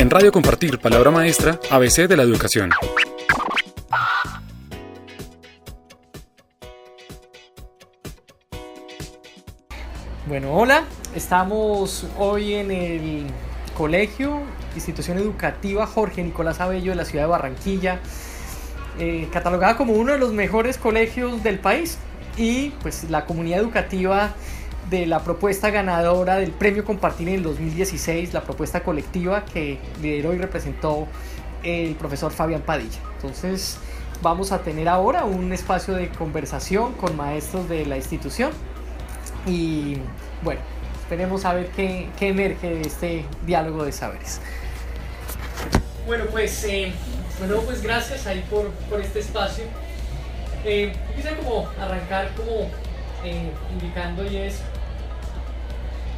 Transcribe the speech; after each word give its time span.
En 0.00 0.08
Radio 0.08 0.32
Compartir, 0.32 0.78
palabra 0.78 1.10
maestra, 1.10 1.60
ABC 1.70 2.08
de 2.08 2.16
la 2.16 2.22
educación. 2.22 2.70
Bueno, 10.26 10.54
hola, 10.54 10.84
estamos 11.14 12.06
hoy 12.16 12.54
en 12.54 12.70
el 12.70 13.26
colegio, 13.76 14.40
institución 14.74 15.18
educativa 15.18 15.86
Jorge 15.86 16.22
Nicolás 16.22 16.60
Abello 16.60 16.92
de 16.92 16.96
la 16.96 17.04
ciudad 17.04 17.24
de 17.24 17.30
Barranquilla, 17.32 18.00
eh, 18.98 19.28
catalogada 19.30 19.76
como 19.76 19.92
uno 19.92 20.12
de 20.12 20.18
los 20.18 20.32
mejores 20.32 20.78
colegios 20.78 21.42
del 21.42 21.58
país 21.58 21.98
y 22.38 22.70
pues 22.80 23.04
la 23.10 23.26
comunidad 23.26 23.58
educativa 23.58 24.32
de 24.90 25.06
la 25.06 25.20
propuesta 25.20 25.70
ganadora 25.70 26.36
del 26.36 26.50
premio 26.50 26.84
Compartir 26.84 27.28
en 27.28 27.36
el 27.36 27.42
2016, 27.44 28.34
la 28.34 28.42
propuesta 28.42 28.82
colectiva 28.82 29.44
que 29.44 29.78
lideró 30.02 30.34
y 30.34 30.38
representó 30.38 31.06
el 31.62 31.94
profesor 31.94 32.32
Fabián 32.32 32.62
Padilla. 32.62 32.98
Entonces 33.16 33.78
vamos 34.20 34.52
a 34.52 34.58
tener 34.58 34.88
ahora 34.88 35.24
un 35.24 35.52
espacio 35.52 35.94
de 35.94 36.08
conversación 36.08 36.92
con 36.94 37.16
maestros 37.16 37.68
de 37.68 37.86
la 37.86 37.96
institución 37.96 38.50
y 39.46 39.96
bueno, 40.42 40.60
esperemos 41.02 41.44
a 41.44 41.54
ver 41.54 41.68
qué, 41.68 42.08
qué 42.18 42.28
emerge 42.28 42.70
de 42.70 42.80
este 42.82 43.24
diálogo 43.46 43.84
de 43.84 43.92
saberes. 43.92 44.40
Bueno, 46.06 46.24
pues, 46.30 46.64
eh, 46.64 46.92
bueno, 47.38 47.60
pues 47.62 47.82
gracias 47.82 48.26
ahí 48.26 48.44
por, 48.50 48.70
por 48.88 49.00
este 49.00 49.20
espacio. 49.20 49.64
Eh, 50.64 50.92
quisiera 51.14 51.36
como 51.36 51.68
arrancar 51.80 52.34
como 52.34 52.68
eh, 53.24 53.50
indicando 53.72 54.24
y 54.24 54.36
es 54.36 54.62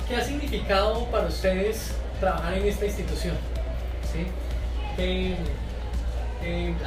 ¿qué 0.08 0.16
ha 0.16 0.24
significado 0.24 1.06
para 1.06 1.26
ustedes 1.26 1.92
trabajar 2.20 2.54
en 2.54 2.66
esta 2.66 2.86
institución? 2.86 3.36
¿Sí? 4.12 4.26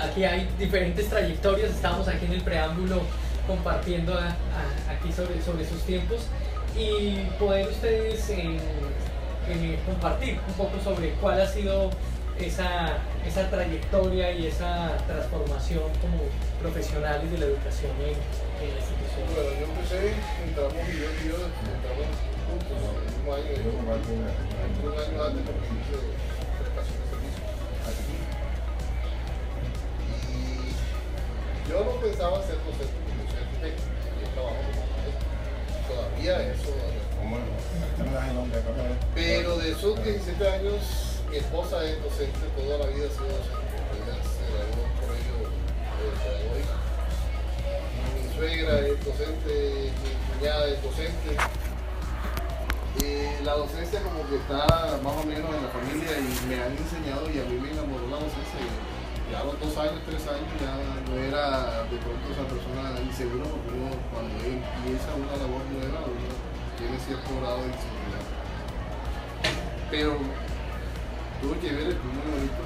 Aquí 0.02 0.24
hay 0.24 0.48
diferentes 0.60 1.10
trayectorias, 1.10 1.72
estábamos 1.72 2.08
aquí 2.08 2.26
en 2.26 2.34
el 2.34 2.42
preámbulo 2.42 3.02
compartiendo 3.48 4.18
aquí 4.90 5.12
sobre, 5.12 5.42
sobre 5.42 5.66
sus 5.66 5.82
tiempos 5.84 6.28
y 6.78 7.22
poder 7.40 7.68
ustedes 7.70 8.30
eh, 8.32 8.58
eh, 9.48 9.80
compartir 9.86 10.40
un 10.48 10.54
poco 10.56 10.80
sobre 10.84 11.12
cuál 11.14 11.40
ha 11.40 11.48
sido 11.48 11.90
esa, 12.40 12.98
esa 13.26 13.50
trayectoria 13.50 14.32
y 14.32 14.48
esa 14.48 14.98
transformación 15.08 15.84
como 16.02 16.18
profesionales 16.62 17.32
de 17.32 17.38
la 17.38 17.46
educación 17.46 17.92
en, 18.02 18.70
la 18.70 18.76
institución. 18.76 19.24
Bueno, 19.34 19.50
yo 19.60 19.66
empecé, 19.68 20.14
entramos 20.46 20.74
y 20.90 21.00
yo 21.00 21.06
yo 21.30 21.38
entramos 21.46 22.35
yo 31.68 31.84
no 31.84 31.92
pensaba 32.00 32.42
ser 32.44 32.56
docente, 32.64 32.96
porque 33.04 33.28
soy 33.32 33.40
arquitecto, 33.44 33.84
yo 34.22 34.28
trabajo 34.34 34.56
como 34.72 34.84
maestro. 34.96 35.28
Todavía 35.88 36.54
eso, 36.54 36.72
pero 39.14 39.58
de 39.58 39.72
esos 39.72 40.04
17 40.04 40.48
años, 40.48 40.82
mi 41.30 41.38
esposa 41.38 41.84
es 41.84 42.02
docente, 42.04 42.40
toda 42.56 42.78
la 42.78 42.86
vida 42.88 43.08
ha 43.08 43.14
sido 43.14 43.28
docente. 43.28 43.76
Ella 43.96 44.16
se 44.24 44.44
graduó 44.54 44.84
colegio 45.02 45.36
de 46.00 46.08
pedagógico. 46.24 46.76
Mi 48.16 48.24
suegra 48.36 48.74
es 48.80 49.06
docente, 49.06 49.54
mi 50.04 50.12
cuñada 50.40 50.68
es 50.68 50.84
docente. 50.84 51.30
Eh, 53.04 53.42
la 53.44 53.54
docencia 53.54 54.02
como 54.02 54.24
que 54.30 54.38
está 54.38 54.64
más 55.04 55.16
o 55.20 55.26
menos 55.28 55.52
en 55.52 55.62
la 55.64 55.72
familia 55.72 56.16
y 56.16 56.32
me 56.48 56.56
han 56.56 56.72
enseñado 56.72 57.28
y 57.28 57.40
a 57.40 57.46
mí 57.46 57.60
me 57.60 57.72
enamoró 57.72 58.08
la 58.08 58.24
docencia. 58.24 58.64
Ya 59.32 59.44
los 59.44 59.60
dos 59.60 59.76
años, 59.76 60.00
tres 60.06 60.24
años 60.32 60.48
ya 60.62 60.80
no 60.80 61.14
era 61.20 61.84
de 61.90 61.98
pronto 61.98 62.24
esa 62.32 62.46
persona 62.48 62.96
insegura 63.02 63.44
porque 63.52 63.74
uno 63.74 63.92
cuando 64.14 64.32
empieza 64.40 65.12
una 65.18 65.36
labor 65.36 65.66
nueva 65.76 66.08
uno 66.08 66.30
tiene 66.78 66.96
cierto 67.04 67.30
grado 67.42 67.60
de 67.66 67.74
inseguridad. 67.74 68.26
Pero 69.92 70.16
tuve 71.42 71.60
que 71.60 71.72
ver 71.74 71.88
el 71.92 72.00
muy 72.00 72.26
bonito 72.32 72.64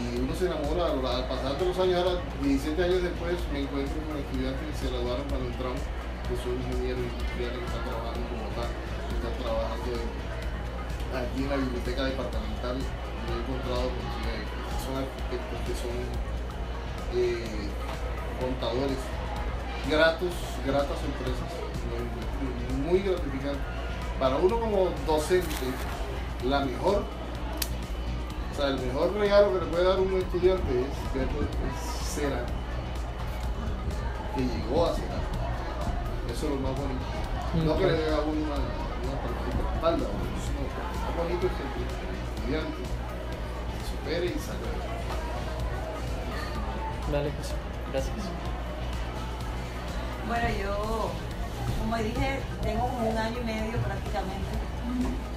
y 0.00 0.18
uno 0.18 0.32
se 0.34 0.46
enamora 0.46 0.90
al 0.90 1.28
pasar 1.28 1.58
de 1.58 1.64
los 1.66 1.78
años, 1.78 2.02
ahora 2.02 2.20
17 2.42 2.82
años 2.82 3.02
después 3.02 3.36
me 3.52 3.60
encuentro 3.62 4.00
con 4.06 4.16
estudiantes 4.16 4.64
que 4.64 4.76
se 4.80 4.86
graduaron 4.90 5.26
cuando 5.28 5.46
entramos, 5.50 5.82
que 6.24 6.34
son 6.40 6.56
ingenieros 6.56 7.04
industriales 7.04 7.58
que 7.58 7.68
están 7.68 7.84
trabajando 7.84 8.22
que 8.26 8.48
están 8.48 8.70
trabajando 9.42 9.92
aquí 11.16 11.42
en 11.42 11.48
la 11.50 11.56
biblioteca 11.56 12.04
departamental, 12.04 12.76
me 12.76 13.30
he 13.32 13.38
encontrado 13.40 13.82
con 13.90 14.06
que 14.20 14.34
son 14.84 14.94
arquitectos, 15.02 15.58
que 15.66 15.74
son 15.80 15.96
eh, 17.14 17.68
contadores, 18.40 18.98
gratos, 19.88 20.32
gratas 20.66 20.96
sorpresas, 21.00 21.48
muy- 21.90 22.90
muy 22.90 23.00
gratificante. 23.02 23.60
Para 24.18 24.36
uno 24.36 24.60
como 24.60 24.90
docente, 25.06 25.48
la 26.44 26.60
mejor 26.60 27.04
o 28.52 28.54
sea, 28.56 28.66
el 28.68 28.80
mejor 28.80 29.14
regalo 29.14 29.52
que 29.54 29.64
le 29.64 29.70
puede 29.70 29.84
dar 29.84 29.98
un 30.00 30.12
estudiante 30.18 30.80
es 30.80 30.86
es 30.86 32.06
cera 32.06 32.44
que 34.36 34.42
llegó 34.42 34.86
a 34.86 34.94
cenar. 34.94 35.20
Eso 36.30 36.46
es 36.46 36.50
lo 36.50 36.56
más 36.56 36.72
bonito. 36.76 37.64
No 37.64 37.76
que 37.78 37.86
le 37.86 37.92
dé 37.92 38.10
a 38.14 38.20
uno 38.20 38.32
una, 38.42 38.56
la 39.06 39.74
espalda, 39.74 40.06
bonito 41.16 41.46
es 41.46 41.52
el 41.52 42.58
estudiante 42.58 43.00
supere 43.90 44.26
y 44.26 44.38
salga. 44.38 44.70
José. 47.10 47.54
Gracias. 47.90 48.14
Bueno, 50.28 50.48
yo, 50.62 51.10
como 51.80 51.96
dije, 51.96 52.40
tengo 52.62 52.86
como 52.86 53.10
un 53.10 53.18
año 53.18 53.38
y 53.40 53.44
medio 53.44 53.78
prácticamente. 53.78 54.52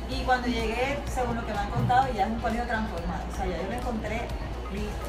Y 0.09 0.23
cuando 0.23 0.47
llegué, 0.47 0.99
según 1.07 1.35
lo 1.35 1.45
que 1.45 1.53
me 1.53 1.59
han 1.59 1.71
contado, 1.71 2.13
ya 2.13 2.25
es 2.25 2.31
un 2.31 2.39
colegio 2.39 2.65
transformado. 2.67 3.23
O 3.31 3.35
sea, 3.35 3.45
ya 3.47 3.57
yo 3.57 3.69
me 3.69 3.77
encontré 3.77 4.27
listo. 4.71 5.07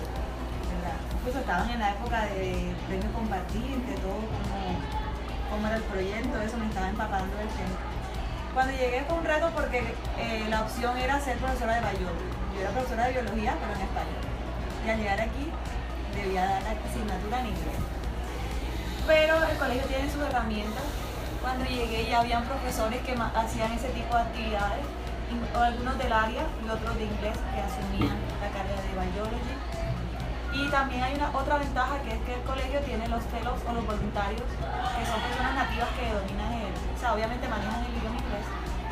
¿verdad? 0.72 0.96
Incluso 1.20 1.38
estaban 1.40 1.70
en 1.70 1.80
la 1.80 1.90
época 1.90 2.24
de 2.26 2.72
premio 2.88 3.12
compartir, 3.12 3.76
de 3.84 3.94
todo 4.00 4.24
cómo, 4.24 4.56
cómo 5.50 5.66
era 5.66 5.76
el 5.76 5.82
proyecto, 5.82 6.40
eso 6.40 6.56
me 6.56 6.66
estaba 6.66 6.88
empapando 6.88 7.36
del 7.36 7.48
tema. 7.48 7.93
Cuando 8.54 8.72
llegué 8.72 9.04
fue 9.08 9.18
un 9.18 9.24
reto 9.24 9.50
porque 9.54 9.82
eh, 10.18 10.46
la 10.48 10.62
opción 10.62 10.96
era 10.96 11.20
ser 11.20 11.36
profesora 11.38 11.74
de 11.74 11.80
biología. 11.80 12.30
Yo 12.54 12.60
era 12.60 12.70
profesora 12.70 13.06
de 13.06 13.12
biología, 13.12 13.56
pero 13.60 13.74
en 13.74 13.80
español. 13.80 14.24
Y 14.86 14.90
al 14.90 14.98
llegar 14.98 15.20
aquí, 15.20 15.50
debía 16.14 16.46
dar 16.46 16.62
la 16.62 16.70
asignatura 16.70 17.40
en 17.40 17.46
inglés 17.46 17.94
pero 19.06 19.42
el 19.44 19.56
colegio 19.58 19.84
tiene 19.86 20.10
sus 20.10 20.22
herramientas. 20.22 20.84
Cuando 21.42 21.64
llegué 21.66 22.06
ya 22.08 22.20
habían 22.20 22.44
profesores 22.44 23.00
que 23.02 23.12
hacían 23.12 23.72
ese 23.72 23.88
tipo 23.88 24.16
de 24.16 24.22
actividades, 24.22 24.84
algunos 25.54 25.98
del 25.98 26.12
área 26.12 26.42
y 26.64 26.70
otros 26.70 26.96
de 26.96 27.04
inglés 27.04 27.36
que 27.52 27.60
asumían 27.60 28.16
la 28.40 28.48
carrera 28.48 28.80
de 28.80 28.92
biology. 28.96 29.54
Y 30.54 30.68
también 30.70 31.02
hay 31.02 31.14
una 31.14 31.30
otra 31.34 31.58
ventaja 31.58 31.98
que 32.02 32.14
es 32.14 32.20
que 32.22 32.34
el 32.34 32.42
colegio 32.42 32.78
tiene 32.86 33.08
los 33.08 33.24
fellows 33.24 33.58
o 33.66 33.72
los 33.74 33.84
voluntarios, 33.84 34.46
que 34.46 35.02
son 35.02 35.18
personas 35.20 35.54
nativas 35.54 35.88
que 35.98 36.06
dominan 36.14 36.52
el, 36.54 36.70
o 36.70 36.98
sea, 36.98 37.12
obviamente 37.12 37.48
manejan 37.48 37.82
el 37.82 37.90
idioma 37.98 38.14
inglés. 38.22 38.46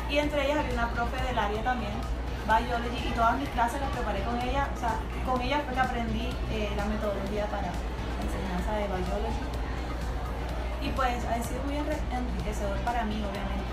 Y 0.09 0.17
entre 0.19 0.43
ellas 0.43 0.59
había 0.59 0.73
una 0.73 0.91
profe 0.91 1.23
del 1.23 1.39
área 1.39 1.63
también, 1.63 1.95
biology, 2.43 3.07
y 3.07 3.11
todas 3.15 3.37
mis 3.39 3.47
clases 3.55 3.79
las 3.79 3.89
preparé 3.91 4.23
con 4.23 4.35
ella, 4.41 4.67
o 4.75 4.77
sea, 4.77 4.99
con 5.23 5.39
ella 5.39 5.63
fue 5.63 5.73
que 5.73 5.79
aprendí 5.79 6.27
eh, 6.51 6.67
la 6.75 6.83
metodología 6.83 7.47
para 7.47 7.71
la 7.71 8.21
enseñanza 8.27 8.71
de 8.75 8.83
biology. 8.91 9.43
Y 10.83 10.89
pues 10.91 11.23
ha 11.23 11.39
sido 11.39 11.63
muy 11.63 11.79
enriquecedor 11.79 12.75
para 12.83 13.05
mí, 13.05 13.23
obviamente. 13.23 13.71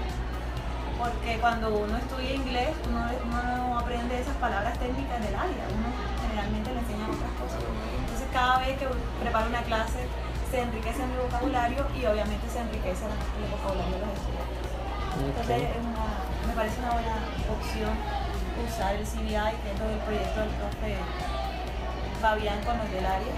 Porque 0.95 1.41
cuando 1.41 1.75
uno 1.75 1.97
estudia 1.97 2.35
inglés, 2.35 2.71
uno, 2.87 3.03
uno 3.03 3.43
no 3.43 3.79
aprende 3.81 4.21
esas 4.21 4.37
palabras 4.37 4.79
técnicas 4.79 5.19
del 5.19 5.35
área, 5.35 5.65
uno 5.75 6.20
generalmente 6.31 6.71
le 6.73 6.79
enseñan 6.81 7.11
otras 7.11 7.35
cosas. 7.43 7.61
Entonces 7.61 8.29
cada 8.33 8.59
vez 8.63 8.79
que 8.79 8.87
preparo 9.21 9.47
una 9.51 9.63
clase, 9.67 10.07
se 10.51 10.57
enriquece 10.63 11.03
mi 11.07 11.17
vocabulario 11.19 11.87
y 11.95 12.07
obviamente 12.07 12.47
se 12.51 12.59
enriquece 12.63 13.05
el 13.07 13.47
vocabulario 13.51 13.95
de 13.99 14.07
los 14.07 14.15
estudiantes. 14.15 14.59
Entonces 15.27 15.59
es 15.75 15.83
una- 15.83 16.23
me 16.47 16.55
parece 16.55 16.77
una 16.81 16.93
buena 16.95 17.15
opción 17.51 17.93
usar 18.67 18.95
el 18.95 19.07
CBI, 19.07 19.55
que 19.63 19.69
es 19.73 19.79
lo 19.79 19.87
del 19.89 19.99
proyecto 20.07 20.39
del 20.41 20.51
profe 20.59 20.91
Fabián 22.21 22.61
con 22.65 22.77
los 22.79 22.91
del 22.91 23.07
área 23.07 23.35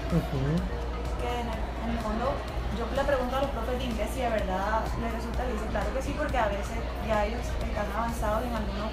que 1.21 1.29
en 1.39 1.47
el, 1.47 1.59
en 1.85 1.89
el 1.95 1.99
fondo 2.03 2.33
yo 2.77 2.83
le 2.95 3.03
pregunto 3.05 3.37
a 3.37 3.41
los 3.41 3.51
profes 3.51 3.77
de 3.79 3.85
inglés 3.85 4.09
si 4.13 4.19
de 4.21 4.29
verdad 4.29 4.81
les 4.99 5.11
resulta, 5.13 5.43
claro 5.71 5.93
que 5.93 6.01
sí, 6.01 6.11
porque 6.17 6.37
a 6.37 6.47
veces 6.47 6.75
ya 7.07 7.23
ellos 7.25 7.39
están 7.47 7.87
avanzados 7.95 8.43
en 8.43 8.51
algunos, 8.53 8.91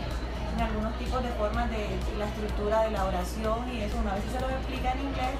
en 0.56 0.60
algunos 0.62 0.92
tipos 0.98 1.22
de 1.22 1.30
formas 1.30 1.70
de 1.70 1.86
la 2.18 2.26
estructura 2.26 2.82
de 2.82 2.90
la 2.90 3.04
oración 3.04 3.58
y 3.72 3.80
eso, 3.82 3.96
una 3.98 4.14
vez 4.14 4.24
se 4.30 4.40
lo 4.40 4.48
explica 4.50 4.92
en 4.92 5.00
inglés 5.00 5.34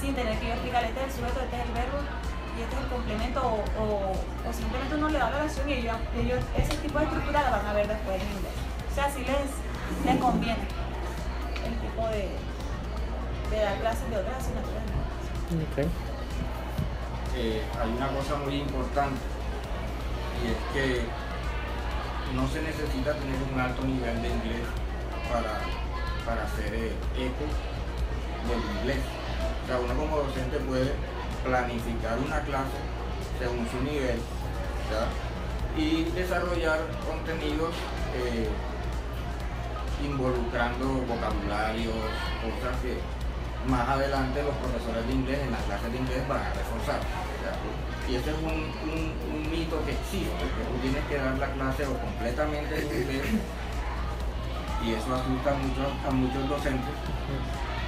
sin 0.00 0.14
tener 0.14 0.38
que 0.38 0.46
yo 0.48 0.52
explicarle 0.54 0.88
este 0.88 1.00
es 1.00 1.06
el 1.06 1.12
sujeto, 1.20 1.40
este 1.40 1.56
es 1.56 1.62
el 1.66 1.72
verbo 1.72 1.98
y 2.58 2.62
este 2.62 2.74
es 2.76 2.82
el 2.82 2.88
complemento 2.88 3.40
o, 3.42 3.56
o- 3.82 4.48
o 4.48 4.52
simplemente 4.52 4.94
uno 4.94 5.08
le 5.08 5.18
da 5.18 5.30
la 5.30 5.36
oración 5.38 5.68
y 5.68 5.72
ellos, 5.74 5.96
ellos 6.16 6.40
ese 6.56 6.74
tipo 6.78 6.98
de 6.98 7.04
estructura 7.04 7.42
la 7.42 7.50
van 7.50 7.66
a 7.66 7.72
ver 7.72 7.88
después 7.88 8.16
en 8.22 8.28
inglés. 8.28 8.56
O 8.90 8.94
sea, 8.94 9.10
sí 9.10 9.20
les, 9.24 9.50
les 10.06 10.20
conviene. 10.22 10.62
el 11.64 11.74
tipo 11.80 12.06
de, 12.08 12.28
de 13.50 13.62
dar 13.62 13.76
clases 13.80 14.08
de 14.10 14.16
otras 14.18 14.36
asignaturas. 14.36 14.82
Ok. 15.72 15.78
eh, 17.36 17.62
hay 17.80 17.90
una 17.90 18.08
cosa 18.08 18.36
muy 18.36 18.56
importante 18.60 19.20
y 20.44 20.50
es 20.50 20.58
que 20.72 21.04
no 22.34 22.48
se 22.48 22.62
necesita 22.62 23.12
tener 23.14 23.36
un 23.52 23.60
alto 23.60 23.84
nivel 23.84 24.22
de 24.22 24.28
inglés 24.28 24.64
para, 25.28 25.60
para 26.24 26.44
hacer 26.44 26.74
eh, 26.74 26.92
eco 27.16 27.46
del 28.48 28.60
inglés. 28.78 29.02
O 29.64 29.66
sea, 29.66 29.78
uno 29.78 29.94
como 29.94 30.16
docente 30.24 30.58
puede 30.58 30.92
planificar 31.44 32.18
una 32.18 32.40
clase 32.40 32.80
según 33.38 33.68
su 33.68 33.82
nivel 33.82 34.18
y 35.76 36.04
desarrollar 36.04 36.80
contenidos 37.06 37.74
eh, 38.14 38.48
involucrando 40.04 40.86
vocabularios, 41.02 41.94
cosas 42.42 42.76
que 42.82 42.98
más 43.68 43.88
adelante 43.88 44.42
los 44.42 44.54
profesores 44.56 45.06
de 45.06 45.12
inglés 45.12 45.38
en 45.42 45.50
las 45.50 45.62
clases 45.62 45.92
de 45.92 45.98
inglés 45.98 46.28
van 46.28 46.40
a 46.40 46.52
reforzar. 46.52 47.00
Y 48.08 48.14
ese 48.16 48.30
es 48.30 48.36
un, 48.36 48.52
un- 48.92 49.50
mito 49.50 49.78
que 49.86 49.92
existe, 49.92 50.28
que 50.34 50.64
tú 50.66 50.74
tienes 50.82 51.04
que 51.08 51.16
dar 51.16 51.38
la 51.38 51.46
clase 51.52 51.86
o 51.86 51.94
completamente 51.98 52.74
en 52.76 52.84
inglés 53.02 53.22
y 54.84 54.90
eso 54.92 55.14
asusta 55.14 55.50
a 55.52 55.54
muchos, 55.54 55.88
a 56.06 56.10
muchos 56.10 56.48
docentes 56.48 56.94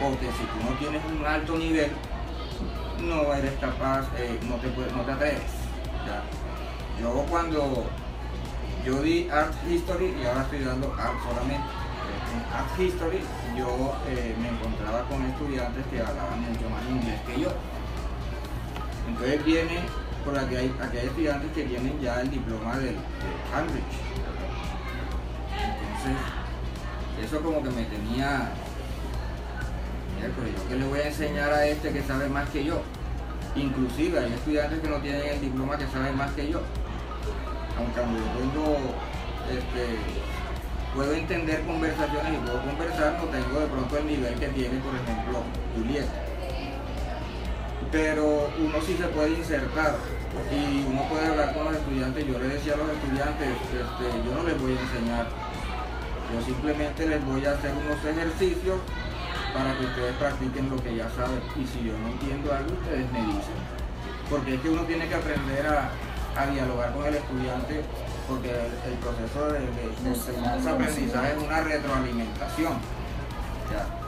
porque 0.00 0.26
si 0.26 0.44
tú 0.44 0.58
no 0.70 0.76
tienes 0.78 1.02
un 1.04 1.26
alto 1.26 1.56
nivel 1.56 1.90
no 3.02 3.34
eres 3.34 3.52
capaz, 3.60 4.06
eh, 4.16 4.38
no, 4.48 4.54
te, 4.56 4.68
puedes- 4.68 4.92
no 4.92 5.02
te 5.02 5.12
atreves. 5.12 5.42
¿ya? 6.06 6.22
Yo 7.02 7.12
cuando 7.28 7.84
yo 8.84 9.02
di 9.02 9.28
Art 9.30 9.52
History 9.68 10.14
y 10.22 10.26
ahora 10.26 10.42
estoy 10.42 10.60
dando 10.64 10.94
Art 10.98 11.14
solamente. 11.22 11.56
Eh, 11.66 12.32
En 12.32 12.54
Art 12.56 12.78
History 12.80 13.20
yo 13.58 13.94
eh, 14.08 14.34
me 14.40 14.48
encontraba 14.48 15.02
con 15.08 15.22
estudiantes 15.24 15.84
que 15.90 16.00
hablaban 16.00 16.40
mucho 16.40 16.70
más 16.70 16.82
inglés 16.88 17.20
que 17.26 17.40
yo. 17.40 17.48
Entonces 19.08 19.44
viene, 19.44 19.80
por 20.24 20.38
aquí 20.38 20.56
hay, 20.56 20.74
estudiantes 21.02 21.52
que 21.52 21.64
tienen 21.64 22.00
ya 22.00 22.20
el 22.20 22.30
diploma 22.30 22.76
del, 22.76 22.94
de 22.94 23.30
Cambridge. 23.52 23.96
Entonces, 25.52 27.24
eso 27.24 27.40
como 27.42 27.62
que 27.62 27.70
me 27.70 27.84
tenía, 27.84 28.50
"Mira, 30.16 30.30
pero 30.34 30.48
yo 30.48 30.68
qué 30.68 30.76
le 30.76 30.86
voy 30.86 31.00
a 31.00 31.08
enseñar 31.08 31.52
a 31.52 31.66
este 31.66 31.92
que 31.92 32.02
sabe 32.02 32.28
más 32.28 32.48
que 32.50 32.64
yo. 32.64 32.82
Inclusive 33.54 34.18
hay 34.18 34.32
estudiantes 34.32 34.80
que 34.80 34.88
no 34.88 34.96
tienen 34.96 35.26
el 35.26 35.40
diploma 35.40 35.78
que 35.78 35.86
saben 35.86 36.16
más 36.16 36.32
que 36.32 36.50
yo 36.50 36.60
aunque 37.78 38.00
yo 38.00 38.26
tengo, 38.38 38.76
este, 39.50 39.96
puedo 40.94 41.12
entender 41.12 41.62
conversaciones 41.66 42.32
y 42.32 42.36
puedo 42.46 42.62
conversar, 42.62 43.18
no 43.20 43.24
tengo 43.26 43.60
de 43.60 43.66
pronto 43.66 43.98
el 43.98 44.06
nivel 44.06 44.34
que 44.34 44.48
tiene, 44.48 44.78
por 44.80 44.94
ejemplo, 44.94 45.42
Julieta. 45.74 46.22
Pero 47.96 48.50
uno 48.58 48.76
sí 48.84 48.94
se 49.00 49.08
puede 49.08 49.30
insertar 49.30 49.96
y 50.52 50.84
uno 50.84 51.08
puede 51.08 51.28
hablar 51.28 51.54
con 51.54 51.64
los 51.64 51.76
estudiantes. 51.76 52.26
Yo 52.26 52.38
le 52.38 52.48
decía 52.48 52.74
a 52.74 52.76
los 52.76 52.90
estudiantes, 52.90 53.48
este, 53.48 54.04
yo 54.20 54.34
no 54.36 54.42
les 54.44 54.60
voy 54.60 54.76
a 54.76 54.80
enseñar, 54.80 55.26
yo 56.28 56.44
simplemente 56.44 57.06
les 57.08 57.24
voy 57.24 57.46
a 57.46 57.52
hacer 57.52 57.72
unos 57.72 57.96
ejercicios 58.04 58.76
para 59.54 59.72
que 59.78 59.86
ustedes 59.86 60.14
practiquen 60.16 60.68
lo 60.68 60.76
que 60.76 60.94
ya 60.94 61.08
saben. 61.16 61.40
Y 61.56 61.64
si 61.64 61.88
yo 61.88 61.96
no 61.96 62.08
entiendo 62.08 62.52
algo, 62.52 62.68
ustedes 62.76 63.10
me 63.12 63.20
dicen. 63.32 63.56
Porque 64.28 64.54
es 64.56 64.60
que 64.60 64.68
uno 64.68 64.82
tiene 64.82 65.08
que 65.08 65.14
aprender 65.14 65.66
a, 65.66 65.88
a 66.36 66.46
dialogar 66.52 66.92
con 66.92 67.06
el 67.06 67.14
estudiante, 67.14 67.80
porque 68.28 68.50
el, 68.50 68.92
el 68.92 68.98
proceso 69.00 69.40
de, 69.56 69.60
de, 69.60 69.88
de 70.04 70.08
enseñanza-aprendizaje 70.12 71.32
es 71.32 71.42
una 71.42 71.60
retroalimentación. 71.62 72.74
Ya. 73.72 74.05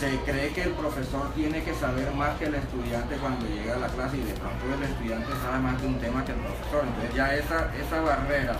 Se 0.00 0.16
cree 0.20 0.48
que 0.54 0.62
el 0.62 0.70
profesor 0.70 1.30
tiene 1.34 1.62
que 1.62 1.74
saber 1.74 2.10
más 2.14 2.38
que 2.38 2.46
el 2.46 2.54
estudiante 2.54 3.16
cuando 3.16 3.44
llega 3.44 3.74
a 3.74 3.80
la 3.80 3.88
clase 3.88 4.16
y 4.16 4.22
de 4.22 4.32
pronto 4.32 4.64
el 4.72 4.82
estudiante 4.82 5.28
sabe 5.44 5.58
más 5.58 5.78
de 5.78 5.88
un 5.88 5.98
tema 6.00 6.24
que 6.24 6.32
el 6.32 6.38
profesor. 6.38 6.84
Entonces 6.88 7.14
ya 7.14 7.34
esa, 7.34 7.68
esa 7.76 8.00
barrera 8.00 8.56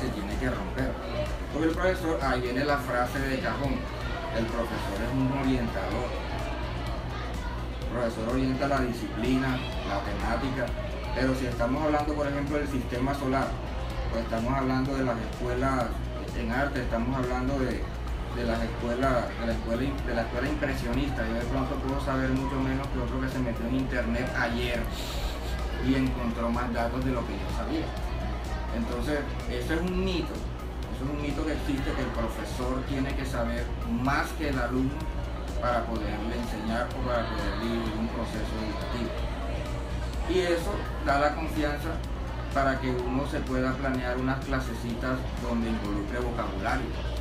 se 0.00 0.08
tiene 0.08 0.34
que 0.34 0.50
romper. 0.50 0.90
Porque 1.52 1.68
el 1.68 1.74
profesor, 1.76 2.18
ahí 2.20 2.40
viene 2.40 2.64
la 2.64 2.78
frase 2.78 3.20
de 3.20 3.38
cajón, 3.38 3.78
el 4.36 4.46
profesor 4.46 4.98
es 5.06 5.12
un 5.14 5.38
orientador. 5.38 6.10
El 7.78 7.86
profesor 7.94 8.28
orienta 8.34 8.66
la 8.66 8.80
disciplina, 8.80 9.56
la 9.86 10.00
temática, 10.02 10.66
pero 11.14 11.32
si 11.36 11.46
estamos 11.46 11.80
hablando, 11.80 12.12
por 12.12 12.26
ejemplo, 12.26 12.58
del 12.58 12.66
sistema 12.66 13.14
solar, 13.14 13.46
o 14.12 14.18
estamos 14.18 14.52
hablando 14.52 14.96
de 14.96 15.04
las 15.04 15.16
escuelas 15.30 15.84
en 16.36 16.50
arte, 16.50 16.80
estamos 16.82 17.16
hablando 17.16 17.56
de, 17.60 17.80
de 18.34 18.44
las 18.44 18.62
escuelas, 18.62 19.28
de 19.40 19.46
la 19.46 19.52
escuela, 19.52 19.82
de 20.06 20.14
la 20.14 20.22
escuela 20.22 20.48
impresionista, 20.48 21.26
yo 21.26 21.34
de 21.34 21.46
pronto 21.46 21.74
puedo 21.76 22.00
saber 22.04 22.30
mucho 22.30 22.56
menos 22.56 22.86
que 22.88 22.98
otro 22.98 23.20
que 23.20 23.28
se 23.28 23.38
metió 23.38 23.66
en 23.66 23.76
internet 23.76 24.28
ayer 24.36 24.80
y 25.86 25.94
encontró 25.94 26.50
más 26.50 26.72
datos 26.72 27.04
de 27.04 27.12
lo 27.12 27.26
que 27.26 27.32
yo 27.32 27.56
sabía. 27.56 27.86
Entonces, 28.76 29.20
eso 29.50 29.74
es 29.74 29.80
un 29.80 30.04
mito, 30.04 30.34
eso 30.34 31.04
es 31.04 31.10
un 31.10 31.22
mito 31.22 31.46
que 31.46 31.52
existe, 31.52 31.92
que 31.92 32.02
el 32.02 32.10
profesor 32.10 32.82
tiene 32.88 33.14
que 33.14 33.24
saber 33.24 33.64
más 34.02 34.26
que 34.32 34.48
el 34.48 34.58
alumno 34.58 34.98
para 35.60 35.86
poderle 35.86 36.34
enseñar 36.34 36.88
o 36.90 37.06
para 37.06 37.28
poder 37.30 37.58
vivir 37.62 37.92
un 37.98 38.08
proceso 38.08 38.52
educativo. 38.58 39.10
Y 40.28 40.38
eso 40.40 40.72
da 41.06 41.20
la 41.20 41.34
confianza 41.34 41.90
para 42.52 42.80
que 42.80 42.90
uno 42.90 43.26
se 43.28 43.40
pueda 43.40 43.72
planear 43.74 44.16
unas 44.16 44.44
clasecitas 44.44 45.18
donde 45.42 45.70
involucre 45.70 46.18
vocabulario. 46.18 47.13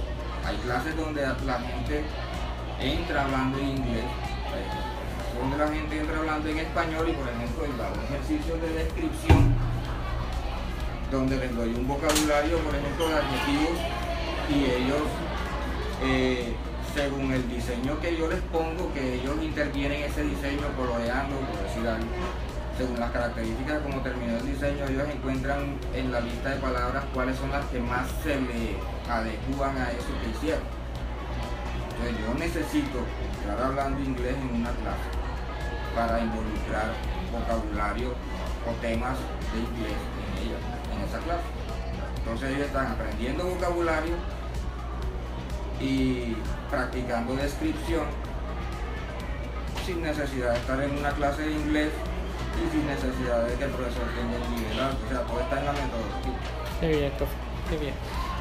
Hay 0.45 0.57
clases 0.57 0.95
donde 0.95 1.21
la 1.21 1.59
gente 1.59 2.03
entra 2.79 3.23
hablando 3.23 3.57
en 3.59 3.69
inglés, 3.69 4.05
hay 4.53 5.39
donde 5.39 5.57
la 5.57 5.67
gente 5.67 5.99
entra 5.99 6.17
hablando 6.19 6.49
en 6.49 6.57
español 6.59 7.09
y 7.09 7.13
por 7.13 7.27
ejemplo 7.27 7.65
yo 7.65 7.83
hago 7.83 7.95
ejercicios 8.03 8.61
de 8.61 8.69
descripción 8.69 9.55
donde 11.13 11.37
les 11.37 11.55
doy 11.55 11.69
un 11.69 11.87
vocabulario, 11.87 12.57
por 12.57 12.73
ejemplo, 12.73 13.07
de 13.07 13.15
adjetivos 13.15 13.77
y 14.49 14.65
ellos, 14.65 15.03
eh, 16.01 16.53
según 16.95 17.31
el 17.31 17.47
diseño 17.49 17.99
que 18.01 18.17
yo 18.17 18.27
les 18.27 18.41
pongo, 18.51 18.91
que 18.93 19.15
ellos 19.21 19.35
intervienen 19.41 20.03
ese 20.03 20.23
diseño 20.23 20.63
coloreando, 20.75 21.35
por 21.35 21.63
decir 21.63 21.87
algo, 21.87 22.07
según 22.77 22.99
las 22.99 23.11
características 23.11 23.81
como 23.81 24.01
terminó 24.01 24.37
el 24.37 24.45
diseño, 24.45 24.85
ellos 24.85 25.07
encuentran 25.13 25.77
en 25.93 26.11
la 26.11 26.21
lista 26.21 26.49
de 26.49 26.55
palabras 26.57 27.03
cuáles 27.13 27.37
son 27.37 27.51
las 27.51 27.65
que 27.67 27.79
más 27.79 28.07
se 28.23 28.39
le 28.41 28.77
adecúan 29.09 29.77
a 29.77 29.91
eso 29.91 30.07
que 30.21 30.29
hicieron. 30.29 30.63
Entonces 31.91 32.25
yo 32.25 32.33
necesito 32.33 32.99
estar 33.39 33.61
hablando 33.61 34.01
inglés 34.01 34.35
en 34.35 34.61
una 34.61 34.71
clase 34.71 35.09
para 35.95 36.19
involucrar 36.19 36.91
vocabulario 37.31 38.09
o 38.67 38.71
temas 38.81 39.17
de 39.53 39.59
inglés 39.59 39.99
en 40.17 40.47
ella, 40.47 40.57
en 40.95 41.01
esa 41.07 41.19
clase. 41.19 41.43
Entonces 42.17 42.49
ellos 42.55 42.67
están 42.67 42.87
aprendiendo 42.87 43.45
vocabulario 43.45 44.15
y 45.79 46.35
practicando 46.71 47.35
descripción 47.35 48.05
sin 49.85 50.01
necesidad 50.01 50.53
de 50.53 50.57
estar 50.57 50.81
en 50.81 50.97
una 50.97 51.11
clase 51.11 51.43
de 51.43 51.51
inglés 51.51 51.89
y 52.57 52.71
sin 52.71 52.85
necesidad 52.87 53.45
de 53.47 53.55
que 53.55 53.63
el 53.63 53.71
profesor 53.71 54.03
tenga 54.15 54.37
un 54.45 54.55
nivel 54.55 54.79
alto. 54.79 54.97
O 55.05 55.09
sea, 55.09 55.21
todo 55.21 55.39
está 55.39 55.59
en 55.59 55.65
la 55.65 55.71
metodología. 55.73 56.33
Qué 56.79 56.87
bien, 56.87 57.11
profe. 57.17 57.33
Qué 57.69 57.77
bien. 57.77 57.93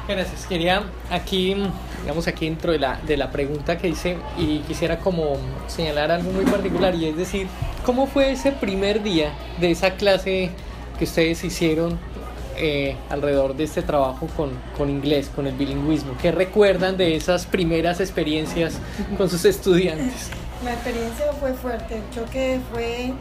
Gracias. 0.07 0.45
Quería 0.47 0.83
aquí, 1.09 1.55
digamos 2.01 2.27
aquí 2.27 2.45
dentro 2.45 2.73
de 2.73 2.79
la, 2.79 2.99
de 3.07 3.15
la 3.15 3.31
pregunta 3.31 3.77
que 3.77 3.87
hice 3.87 4.17
y 4.37 4.59
quisiera 4.59 4.99
como 4.99 5.37
señalar 5.67 6.11
algo 6.11 6.31
muy 6.31 6.43
particular 6.43 6.93
y 6.93 7.05
es 7.05 7.15
decir, 7.15 7.47
¿cómo 7.85 8.05
fue 8.05 8.31
ese 8.31 8.51
primer 8.51 9.01
día 9.01 9.31
de 9.61 9.71
esa 9.71 9.91
clase 9.91 10.51
que 10.99 11.05
ustedes 11.05 11.43
hicieron 11.45 11.97
eh, 12.57 12.97
alrededor 13.09 13.55
de 13.55 13.63
este 13.63 13.81
trabajo 13.81 14.27
con, 14.35 14.51
con 14.77 14.89
inglés, 14.89 15.31
con 15.33 15.47
el 15.47 15.55
bilingüismo? 15.55 16.17
¿Qué 16.21 16.33
recuerdan 16.33 16.97
de 16.97 17.15
esas 17.15 17.45
primeras 17.45 18.01
experiencias 18.01 18.79
con 19.17 19.29
sus 19.29 19.45
estudiantes? 19.45 20.31
La 20.65 20.73
experiencia 20.73 21.25
fue 21.39 21.53
fuerte, 21.53 21.97
el 21.97 22.09
choque 22.15 22.59
fue 22.71 23.11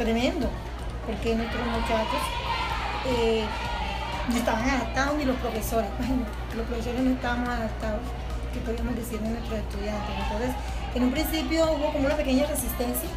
tremendo, 0.00 0.48
porque 1.06 1.34
nuestros 1.34 1.66
muchachos 1.66 2.22
eh, 3.06 3.44
no 4.30 4.36
estaban 4.36 4.68
adaptados 4.68 5.18
ni 5.18 5.26
los 5.26 5.36
profesores, 5.36 5.90
imagínate, 5.98 6.56
los 6.56 6.66
profesores 6.66 7.00
no 7.02 7.10
estaban 7.10 7.46
adaptados, 7.46 8.00
que 8.52 8.60
podíamos 8.60 8.96
decir 8.96 9.20
de 9.20 9.28
nuestros 9.28 9.58
estudiantes. 9.60 10.10
Entonces, 10.24 10.50
en 10.94 11.02
un 11.04 11.12
principio 11.12 11.70
hubo 11.70 11.92
como 11.92 12.06
una 12.06 12.16
pequeña 12.16 12.46
resistencia 12.46 13.10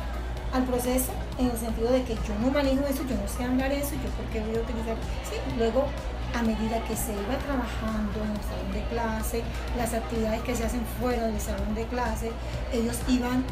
al 0.51 0.63
proceso, 0.65 1.11
en 1.39 1.49
el 1.49 1.57
sentido 1.57 1.89
de 1.89 2.03
que 2.03 2.15
yo 2.15 2.35
no 2.41 2.51
manejo 2.51 2.85
eso, 2.85 3.01
yo 3.07 3.15
no 3.15 3.27
sé 3.27 3.43
hablar 3.43 3.71
eso, 3.71 3.95
yo 3.95 4.09
por 4.19 4.25
qué 4.31 4.41
voy 4.41 4.57
a 4.57 4.61
utilizar. 4.61 4.97
Sí, 5.23 5.39
luego 5.57 5.87
a 6.35 6.41
medida 6.43 6.83
que 6.83 6.95
se 6.95 7.13
iba 7.13 7.37
trabajando 7.47 8.19
en 8.21 8.31
el 8.35 8.43
salón 8.43 8.71
de 8.73 8.83
clase, 8.91 9.41
las 9.77 9.93
actividades 9.93 10.41
que 10.41 10.55
se 10.55 10.65
hacen 10.65 10.83
fuera 10.99 11.27
del 11.27 11.39
salón 11.39 11.73
de 11.73 11.85
clase, 11.85 12.31
ellos 12.73 12.99
iban 13.07 13.43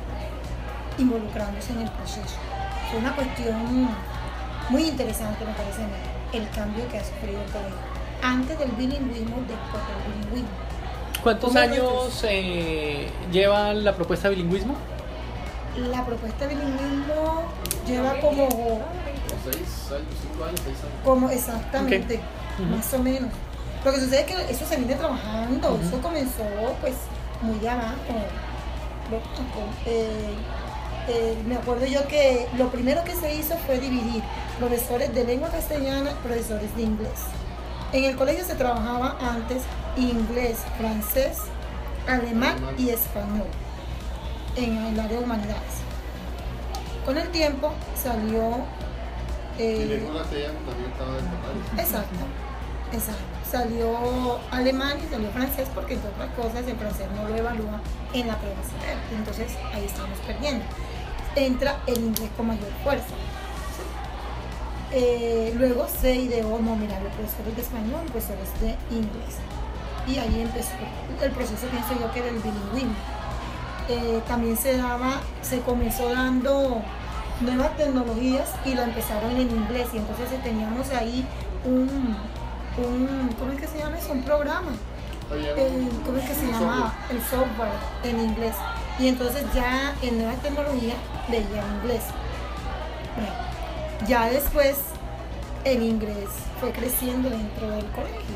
involucrándose 0.97 1.71
en 1.73 1.81
el 1.81 1.91
proceso. 1.91 2.37
Fue 2.91 2.99
una 2.99 3.15
cuestión 3.15 3.89
muy 4.69 4.83
interesante, 4.83 5.45
me 5.45 5.53
parece 5.53 5.81
el 6.33 6.49
cambio 6.49 6.87
que 6.89 6.97
ha 6.97 7.03
sufrido 7.03 7.41
el 7.41 7.51
colegio. 7.51 7.77
Antes 8.21 8.59
del 8.59 8.71
bilingüismo, 8.71 9.37
después 9.47 9.83
del 9.87 10.13
bilingüismo. 10.13 10.49
¿Cuántos 11.23 11.49
¿Cómo 11.49 11.59
años 11.59 12.25
eh, 12.27 13.07
lleva 13.31 13.73
la 13.73 13.95
propuesta 13.95 14.29
de 14.29 14.35
bilingüismo? 14.35 14.75
La 15.77 16.05
propuesta 16.05 16.47
de 16.47 16.55
bilingüismo 16.55 17.43
lleva 17.87 18.19
como, 18.19 18.49
Como 18.49 18.81
seis 19.45 19.91
años, 19.91 20.15
cinco 20.21 20.43
años, 20.45 20.59
seis 20.63 20.77
años. 20.79 20.93
como 21.03 21.29
exactamente, 21.29 22.19
más 22.69 22.93
o 22.93 22.99
menos. 22.99 23.29
Lo 23.85 23.91
que 23.91 23.99
sucede 23.99 24.19
es 24.21 24.25
que 24.25 24.51
eso 24.51 24.65
se 24.65 24.75
viene 24.75 24.95
trabajando, 24.95 25.79
eso 25.81 26.01
comenzó 26.01 26.43
pues 26.81 26.95
muy 27.41 27.65
abajo. 27.65 27.95
Eh, 29.85 30.33
eh, 31.11 31.37
me 31.45 31.55
acuerdo 31.55 31.85
yo 31.85 32.07
que 32.07 32.47
lo 32.57 32.69
primero 32.71 33.03
que 33.03 33.13
se 33.15 33.35
hizo 33.35 33.55
fue 33.65 33.79
dividir 33.79 34.23
profesores 34.59 35.13
de 35.13 35.25
lengua 35.25 35.49
castellana, 35.49 36.11
profesores 36.23 36.73
de 36.75 36.83
inglés. 36.83 37.19
En 37.91 38.05
el 38.05 38.15
colegio 38.15 38.45
se 38.45 38.55
trabajaba 38.55 39.17
antes 39.19 39.63
inglés, 39.97 40.59
francés, 40.77 41.39
alemán 42.07 42.55
y 42.77 42.89
español 42.89 43.47
en 44.55 44.77
el 44.77 44.99
área 44.99 45.17
de 45.17 45.23
humanidades. 45.23 45.81
Con 47.05 47.17
el 47.17 47.29
tiempo 47.29 47.73
salió... 48.01 48.63
Y 49.57 49.63
eh, 49.63 49.85
lengua 49.85 50.21
castellana 50.21 50.59
también 50.65 50.91
estaba 50.91 51.17
en 51.19 51.25
total. 51.25 51.79
Exacto, 51.79 52.19
exacto. 52.93 53.23
Salió 53.51 54.39
alemán 54.49 54.97
y 55.05 55.11
salió 55.11 55.29
francés 55.31 55.67
porque 55.75 55.95
entre 55.95 56.09
otras 56.09 56.29
cosas 56.35 56.65
el 56.65 56.77
francés 56.77 57.07
no 57.15 57.27
lo 57.27 57.35
evalúa 57.35 57.81
en 58.13 58.27
la 58.27 58.37
prueba. 58.37 58.61
Entonces 59.13 59.51
ahí 59.73 59.85
estamos 59.85 60.17
perdiendo. 60.19 60.63
Entra 61.35 61.77
el 61.87 61.97
inglés 61.97 62.29
con 62.35 62.47
mayor 62.47 62.69
fuerza. 62.83 63.05
¿sí? 63.05 63.83
Eh, 64.93 65.53
luego 65.57 65.87
se 65.87 66.15
ideó, 66.15 66.59
no, 66.59 66.75
mira, 66.75 66.99
los 66.99 67.13
profesores 67.13 67.55
de 67.55 67.61
español, 67.61 68.01
profesores 68.11 68.49
de 68.59 68.75
inglés. 68.95 69.35
Y 70.07 70.17
ahí 70.17 70.41
empezó 70.41 70.71
el 71.21 71.31
proceso, 71.31 71.67
pienso 71.67 71.93
yo, 71.99 72.11
que 72.11 72.21
del 72.21 72.35
bilingüismo. 72.39 72.95
Eh, 73.87 74.21
también 74.27 74.57
se 74.57 74.77
daba, 74.77 75.21
se 75.41 75.59
comenzó 75.61 76.09
dando 76.09 76.81
nuevas 77.41 77.75
tecnologías 77.77 78.49
y 78.65 78.73
lo 78.73 78.83
empezaron 78.83 79.31
en 79.31 79.49
inglés 79.49 79.87
y 79.93 79.97
entonces 79.97 80.43
teníamos 80.43 80.89
ahí 80.91 81.25
un, 81.65 82.15
un 82.77 83.29
¿cómo 83.39 83.51
es 83.51 83.59
que 83.59 83.67
se 83.67 83.79
llama 83.79 83.97
eso? 83.97 84.11
Un 84.13 84.21
programa, 84.23 84.71
el- 85.31 85.89
¿cómo 86.05 86.17
es 86.19 86.29
que 86.29 86.35
se 86.35 86.45
llamaba? 86.51 86.93
El 87.09 87.19
software 87.21 87.71
en 88.03 88.19
inglés 88.21 88.53
y 88.99 89.07
entonces 89.07 89.43
ya 89.53 89.95
en 90.01 90.17
nuevas 90.17 90.41
tecnologías 90.41 90.97
veía 91.29 91.61
en 91.61 91.75
inglés. 91.81 92.03
Ya 94.07 94.29
después 94.29 94.77
el 95.63 95.83
inglés 95.83 96.29
fue 96.59 96.71
creciendo 96.71 97.29
dentro 97.29 97.69
del 97.69 97.85
colegio 97.91 98.35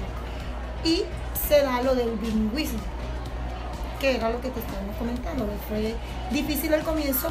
y 0.83 1.03
se 1.47 1.61
da 1.61 1.81
lo 1.81 1.95
del 1.95 2.11
bilingüismo 2.17 2.95
que 3.99 4.15
era 4.15 4.29
lo 4.29 4.41
que 4.41 4.49
te 4.49 4.59
estábamos 4.59 4.95
comentando, 4.97 5.47
fue 5.67 5.95
difícil 6.31 6.73
al 6.73 6.83
comienzo, 6.83 7.29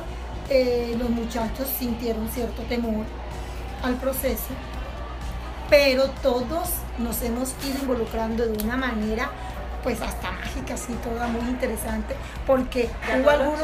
eh, 0.48 0.94
los 0.98 1.10
muchachos 1.10 1.68
sintieron 1.78 2.28
cierto 2.28 2.62
temor 2.62 3.04
al 3.82 3.94
proceso, 3.96 4.54
pero 5.68 6.08
todos 6.22 6.70
nos 6.98 7.22
hemos 7.22 7.50
ido 7.64 7.80
involucrando 7.82 8.46
de 8.46 8.64
una 8.64 8.76
manera 8.76 9.30
pues 9.84 10.00
hasta 10.00 10.32
mágica, 10.32 10.74
así 10.74 10.94
toda 10.94 11.28
muy 11.28 11.42
interesante, 11.48 12.16
porque 12.46 12.90
Ya 13.06 13.18
hubo 13.18 13.30
algunos 13.30 13.60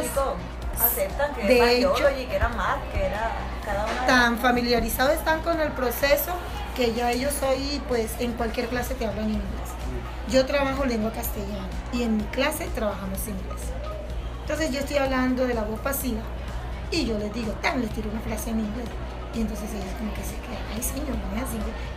aceptan 0.81 1.35
que 1.35 1.47
De 1.47 1.79
hecho- 1.79 1.95
biology, 1.95 2.27
que 2.27 2.37
era 2.37 2.49
math, 2.51 2.93
que 2.93 3.05
era 3.07 3.31
cada 3.65 3.85
una 3.87 4.07
tan 4.07 4.39
familiarizados 4.39 5.15
están 5.15 5.41
con 5.41 5.61
el 5.61 5.73
proceso 5.73 6.33
que 6.77 6.95
ya 6.95 7.11
ellos 7.11 7.35
hoy 7.43 7.83
pues 7.89 8.13
en 8.21 8.33
cualquier 8.35 8.69
clase 8.69 8.95
te 8.95 9.07
hablan 9.07 9.31
inglés. 9.31 9.71
Yo 10.31 10.47
trabajo 10.47 10.85
lengua 10.85 11.11
castellana 11.13 11.67
y 11.93 12.03
en 12.05 12.19
mi 12.19 12.23
clase 12.25 12.67
trabajamos 12.75 13.19
inglés. 13.27 13.61
Entonces 14.43 14.71
yo 14.71 14.79
estoy 14.81 14.99
hablando 14.99 15.47
de 15.47 15.55
la 15.55 15.63
voz 15.63 15.81
pasiva 15.81 16.21
y 16.91 17.07
yo 17.07 17.19
les 17.19 17.33
digo, 17.35 17.53
tan 17.63 17.81
les 17.81 17.91
tiro 17.91 18.11
una 18.11 18.21
frase 18.21 18.51
en 18.51 18.61
inglés. 18.61 18.87
Y 19.35 19.41
entonces 19.41 19.71
ellos 19.71 19.95
como 19.99 20.13
que 20.15 20.23
se 20.23 20.35
quedan, 20.37 20.63
ay 20.75 20.83
señor, 20.83 21.09
no. 21.17 21.41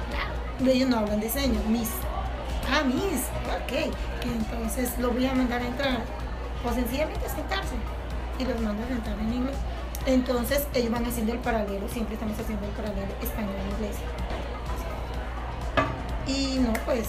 Claro, 0.09 0.71
ellos 0.71 0.89
no 0.89 0.97
hablan 0.97 1.19
de 1.19 1.29
señor, 1.29 1.63
miss. 1.65 1.89
Ah, 2.72 2.84
miss, 2.84 3.27
ok. 3.48 3.93
Entonces 4.24 4.98
lo 5.00 5.12
voy 5.12 5.25
a 5.25 5.34
mandar 5.34 5.62
a 5.62 5.65
entrar. 5.65 6.00
O 6.65 6.74
sencillamente 6.74 7.25
a 7.25 7.29
sentarse. 7.29 7.75
Y 8.39 8.46
los 8.46 8.60
mando 8.62 8.84
a 8.84 8.88
sentar 8.88 9.20
en 9.20 9.34
inglés. 9.34 9.55
Entonces 10.05 10.67
ellos 10.74 10.91
van 10.91 11.05
haciendo 11.05 11.32
el 11.32 11.39
paralelo, 11.39 11.88
siempre 11.88 12.15
estamos 12.15 12.38
haciendo 12.38 12.65
el 12.65 12.72
paralelo 12.74 13.13
español-inglés. 13.22 13.96
Y 16.27 16.60
no, 16.60 16.74
pues 16.86 17.08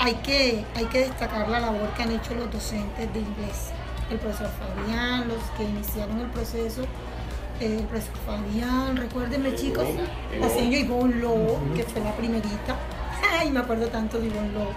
hay 0.00 0.14
que, 0.14 0.64
hay 0.74 0.86
que 0.86 1.00
destacar 1.00 1.48
la 1.48 1.60
labor 1.60 1.88
que 1.90 2.02
han 2.02 2.12
hecho 2.12 2.34
los 2.34 2.50
docentes 2.50 3.12
de 3.12 3.18
inglés. 3.18 3.70
El 4.10 4.18
profesor 4.18 4.48
Fabián, 4.48 5.28
los 5.28 5.42
que 5.56 5.64
iniciaron 5.64 6.20
el 6.20 6.30
proceso, 6.30 6.82
el 7.60 7.82
profesor 7.84 8.16
Fabián, 8.24 8.96
recuérdenme 8.96 9.54
chicos, 9.54 9.86
la 10.40 10.48
señora 10.48 10.78
Ivonne 10.78 11.16
Lobo, 11.16 11.60
que 11.74 11.82
fue 11.82 12.00
la 12.02 12.12
primerita. 12.12 12.76
Ay, 13.40 13.50
me 13.50 13.60
acuerdo 13.60 13.88
tanto 13.88 14.18
de 14.18 14.26
Ivonne 14.26 14.52
Lobo. 14.52 14.72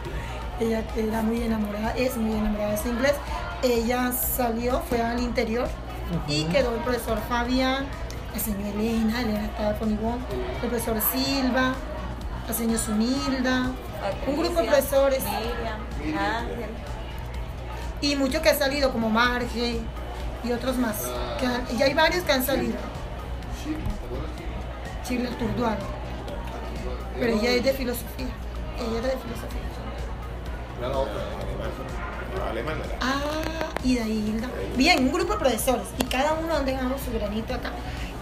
Ella 0.59 0.83
era 0.95 1.21
muy 1.21 1.41
enamorada, 1.41 1.91
es 1.97 2.17
muy 2.17 2.37
enamorada 2.37 2.71
de 2.71 2.77
su 2.77 2.89
inglés. 2.89 3.13
Ella 3.63 4.11
salió, 4.11 4.81
fue 4.81 5.01
al 5.01 5.19
interior 5.19 5.67
y 6.27 6.43
quedó 6.45 6.75
el 6.75 6.81
profesor 6.81 7.19
Fabián, 7.29 7.85
la 8.33 8.39
señora 8.39 8.69
Elena, 8.69 9.21
Elena 9.21 9.45
estaba 9.45 9.73
con 9.77 9.91
Ivonne, 9.91 10.21
el 10.61 10.69
profesor 10.69 10.97
Silva, 11.01 11.73
la 12.47 12.53
señora 12.53 12.79
Sunilda, 12.79 13.71
un 14.27 14.37
grupo 14.37 14.61
de 14.61 14.67
profesores 14.67 15.23
Miriam, 15.23 16.17
Ángel. 16.19 16.69
y 18.01 18.15
muchos 18.15 18.41
que 18.41 18.49
han 18.49 18.57
salido 18.59 18.91
como 18.91 19.09
Marge 19.09 19.79
y 20.43 20.51
otros 20.51 20.77
más. 20.77 20.95
que 21.39 21.45
han- 21.45 21.65
hay 21.81 21.93
varios 21.93 22.23
que 22.23 22.31
han 22.31 22.43
salido. 22.45 22.77
Chile 25.07 25.29
Turduano, 25.39 25.77
pero 27.19 27.33
ella 27.33 27.51
es 27.51 27.63
de 27.63 27.73
filosofía. 27.73 28.27
Ella 28.77 28.99
era 28.99 29.07
de 29.07 29.17
filosofía. 29.17 29.61
Era 30.79 30.89
la 30.89 30.97
otra. 30.97 31.13
Alemán 32.49 32.77
era. 32.83 32.97
Ah, 33.01 33.69
y 33.83 33.95
de 33.95 34.01
ahí 34.03 34.25
Hilda. 34.27 34.49
Bien, 34.75 35.03
un 35.03 35.11
grupo 35.11 35.33
de 35.33 35.39
profesores 35.39 35.87
y 35.99 36.03
cada 36.05 36.33
uno 36.33 36.55
han 36.55 36.65
dejado 36.65 36.95
su 36.97 37.11
granito 37.11 37.53
acá. 37.53 37.71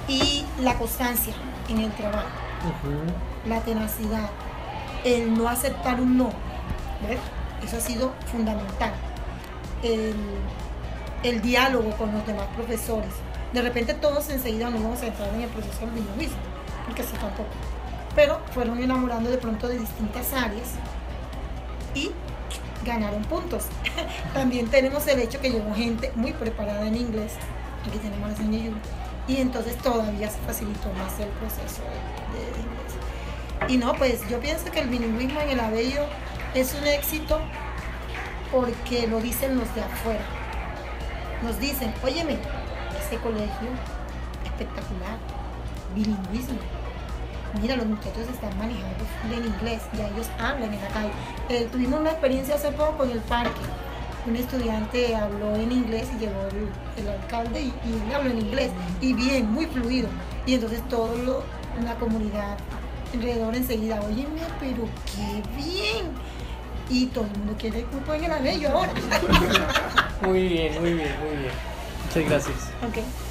Y 0.07 0.43
la 0.61 0.75
constancia 0.75 1.33
en 1.69 1.79
el 1.79 1.91
trabajo, 1.91 2.27
la 3.47 3.61
tenacidad, 3.61 4.29
el 5.03 5.33
no 5.37 5.47
aceptar 5.47 6.01
un 6.01 6.17
no. 6.17 6.31
¿ves? 7.07 7.19
Eso 7.63 7.77
ha 7.77 7.79
sido 7.79 8.11
fundamental. 8.31 8.91
El, 9.83 10.15
el 11.23 11.41
diálogo 11.41 11.91
con 11.91 12.11
los 12.13 12.25
demás 12.25 12.47
profesores. 12.55 13.11
De 13.53 13.61
repente 13.61 13.93
todos 13.93 14.29
enseguida 14.29 14.69
nos 14.69 14.79
íbamos 14.79 15.01
a 15.01 15.07
entrar 15.07 15.29
en 15.33 15.41
el 15.41 15.49
proceso 15.49 15.79
del 15.81 15.91
bilingüismo, 15.91 16.37
porque 16.85 17.01
eso 17.01 17.13
tampoco. 17.13 17.49
Pero 18.19 18.37
fueron 18.53 18.83
enamorando 18.83 19.29
de 19.29 19.37
pronto 19.37 19.69
de 19.69 19.79
distintas 19.79 20.33
áreas 20.33 20.71
y 21.95 22.11
ganaron 22.83 23.21
puntos. 23.21 23.67
También 24.33 24.67
tenemos 24.67 25.07
el 25.07 25.19
hecho 25.19 25.39
que 25.39 25.49
llegó 25.49 25.73
gente 25.73 26.11
muy 26.15 26.33
preparada 26.33 26.85
en 26.85 26.97
inglés. 26.97 27.31
Aquí 27.87 27.97
tenemos 27.97 28.31
la 28.31 28.35
señora. 28.35 28.75
Y 29.25 29.37
entonces 29.37 29.77
todavía 29.77 30.29
se 30.29 30.37
facilitó 30.39 30.91
más 30.95 31.17
el 31.17 31.29
proceso 31.29 31.81
de, 32.33 32.41
de 32.41 32.59
inglés. 32.59 33.69
Y 33.69 33.77
no, 33.77 33.93
pues 33.93 34.27
yo 34.29 34.37
pienso 34.41 34.69
que 34.69 34.81
el 34.81 34.89
bilingüismo 34.89 35.39
en 35.39 35.51
el 35.51 35.59
Abello 35.61 36.03
es 36.53 36.73
un 36.73 36.85
éxito 36.87 37.39
porque 38.51 39.07
lo 39.07 39.21
dicen 39.21 39.57
los 39.57 39.73
de 39.75 39.81
afuera. 39.81 40.25
Nos 41.41 41.57
dicen, 41.57 41.93
óyeme, 42.03 42.37
ese 42.99 43.15
colegio 43.21 43.69
espectacular, 44.43 45.17
bilingüismo. 45.95 46.59
Mira, 47.61 47.75
los 47.75 47.85
muchachos 47.87 48.27
están 48.31 48.57
manejando 48.57 49.03
en 49.33 49.45
inglés, 49.45 49.81
ya 49.97 50.07
ellos 50.07 50.27
hablan 50.39 50.73
en 50.73 50.81
la 50.81 50.87
calle. 50.89 51.11
Eh, 51.49 51.67
tuvimos 51.71 51.99
una 51.99 52.11
experiencia 52.11 52.55
hace 52.55 52.71
poco 52.71 53.03
en 53.05 53.11
el 53.11 53.19
parque. 53.21 53.61
Un 54.27 54.35
estudiante 54.35 55.15
habló 55.15 55.55
en 55.55 55.71
inglés 55.71 56.07
y 56.15 56.19
llegó 56.19 56.41
el, 56.51 57.01
el 57.03 57.09
alcalde 57.09 57.61
y, 57.61 57.65
y 57.67 58.03
él 58.07 58.15
habló 58.15 58.29
en 58.29 58.39
inglés. 58.39 58.71
Y 59.01 59.13
bien, 59.13 59.51
muy 59.51 59.65
fluido. 59.65 60.07
Y 60.45 60.53
entonces 60.55 60.87
todo 60.89 61.15
lo, 61.17 61.43
la 61.83 61.95
comunidad 61.95 62.57
alrededor 63.13 63.55
enseguida, 63.55 63.99
óyeme, 64.01 64.41
pero 64.59 64.83
qué 65.15 65.41
bien. 65.55 66.05
Y 66.89 67.07
todo 67.07 67.25
el 67.25 67.31
mundo 67.39 67.55
quiere 67.57 67.83
cupo 67.83 68.13
en 68.13 68.25
el 68.25 68.31
abello 68.31 68.69
ahora. 68.69 68.91
Muy 70.21 70.47
bien, 70.49 70.81
muy 70.81 70.93
bien, 70.93 71.15
muy 71.21 71.37
bien. 71.37 71.51
Muchas 72.05 72.29
gracias. 72.29 72.57
ok. 72.85 73.28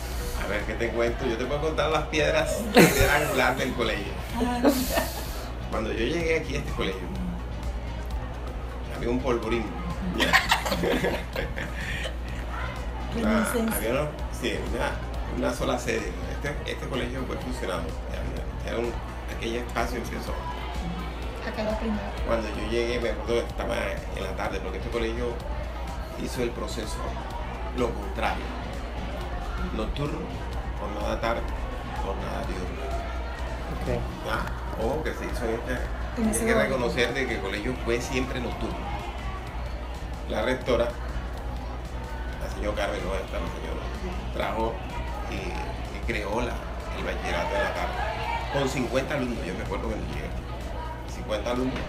A 0.49 0.51
ver, 0.51 0.63
¿qué 0.65 0.73
te 0.75 0.89
cuento? 0.91 1.27
Yo 1.27 1.37
te 1.37 1.45
puedo 1.45 1.61
contar 1.61 1.91
las 1.91 2.05
piedras, 2.05 2.61
la 2.75 2.81
piedra 2.83 3.17
angular 3.23 3.57
del 3.57 3.73
colegio. 3.75 4.13
Ah, 4.37 4.61
Cuando 5.71 5.93
yo 5.93 5.99
llegué 6.07 6.39
aquí 6.41 6.55
a 6.57 6.59
este 6.61 6.73
colegio, 6.73 7.03
había 8.97 9.11
un 9.11 9.21
polvorín. 9.21 9.65
Ya. 10.17 10.33
Una- 13.17 13.47
había 13.77 13.91
una, 13.91 14.09
sí, 14.41 14.55
una, 14.75 14.91
una 15.37 15.55
sola 15.55 15.79
sede. 15.79 16.13
Este, 16.33 16.73
este 16.73 16.89
colegio 16.89 17.23
fue 17.27 17.37
funcionando. 17.37 17.89
Era, 18.67 18.79
un, 18.79 18.91
aquel 19.37 19.57
espacio 19.57 19.99
empezó. 19.99 20.33
Cuando 22.27 22.49
yo 22.49 22.71
llegué, 22.71 23.01
me 23.01 23.11
acuerdo 23.11 23.35
que 23.43 23.49
estaba 23.49 23.77
en 24.17 24.25
la 24.25 24.37
tarde, 24.37 24.61
porque 24.61 24.79
este 24.79 24.91
colegio 24.91 25.33
hizo 26.25 26.43
el 26.43 26.51
proceso 26.51 26.97
lo 27.77 27.91
contrario. 27.93 28.45
Nocturno, 29.77 30.19
jornada 30.81 31.21
tarde, 31.21 31.41
jornada 32.05 32.45
diurna. 32.47 32.85
Ok. 33.75 34.03
Ah, 34.31 34.47
ojo 34.83 35.03
que 35.03 35.13
se 35.15 35.27
hizo 35.27 35.45
en 35.45 35.55
este. 35.55 35.73
En 36.19 36.25
Hay 36.25 36.31
ese 36.31 36.47
que 36.47 36.55
reconocer 36.55 37.15
de 37.15 37.27
que 37.27 37.35
el 37.37 37.41
colegio 37.41 37.75
fue 37.85 38.01
siempre 38.01 38.41
nocturno. 38.41 38.77
La 40.31 40.43
rectora, 40.43 40.87
la 40.87 42.55
señora 42.55 42.77
Carmen, 42.77 43.01
no 43.05 43.15
está 43.15 43.39
la 43.39 43.49
señora, 43.49 43.85
trajo 44.35 44.75
y, 45.31 45.35
y 45.97 46.01
creó 46.07 46.41
la, 46.41 46.53
el 46.99 47.05
bachillerato 47.05 47.55
de 47.55 47.63
la 47.63 47.75
tarde. 47.75 47.95
Con 48.53 48.69
50 48.69 49.15
alumnos, 49.15 49.47
yo 49.47 49.55
me 49.55 49.63
acuerdo 49.65 49.89
cuando 49.89 50.07
llegué. 50.09 50.29
50 51.15 51.51
alumnos. 51.51 51.81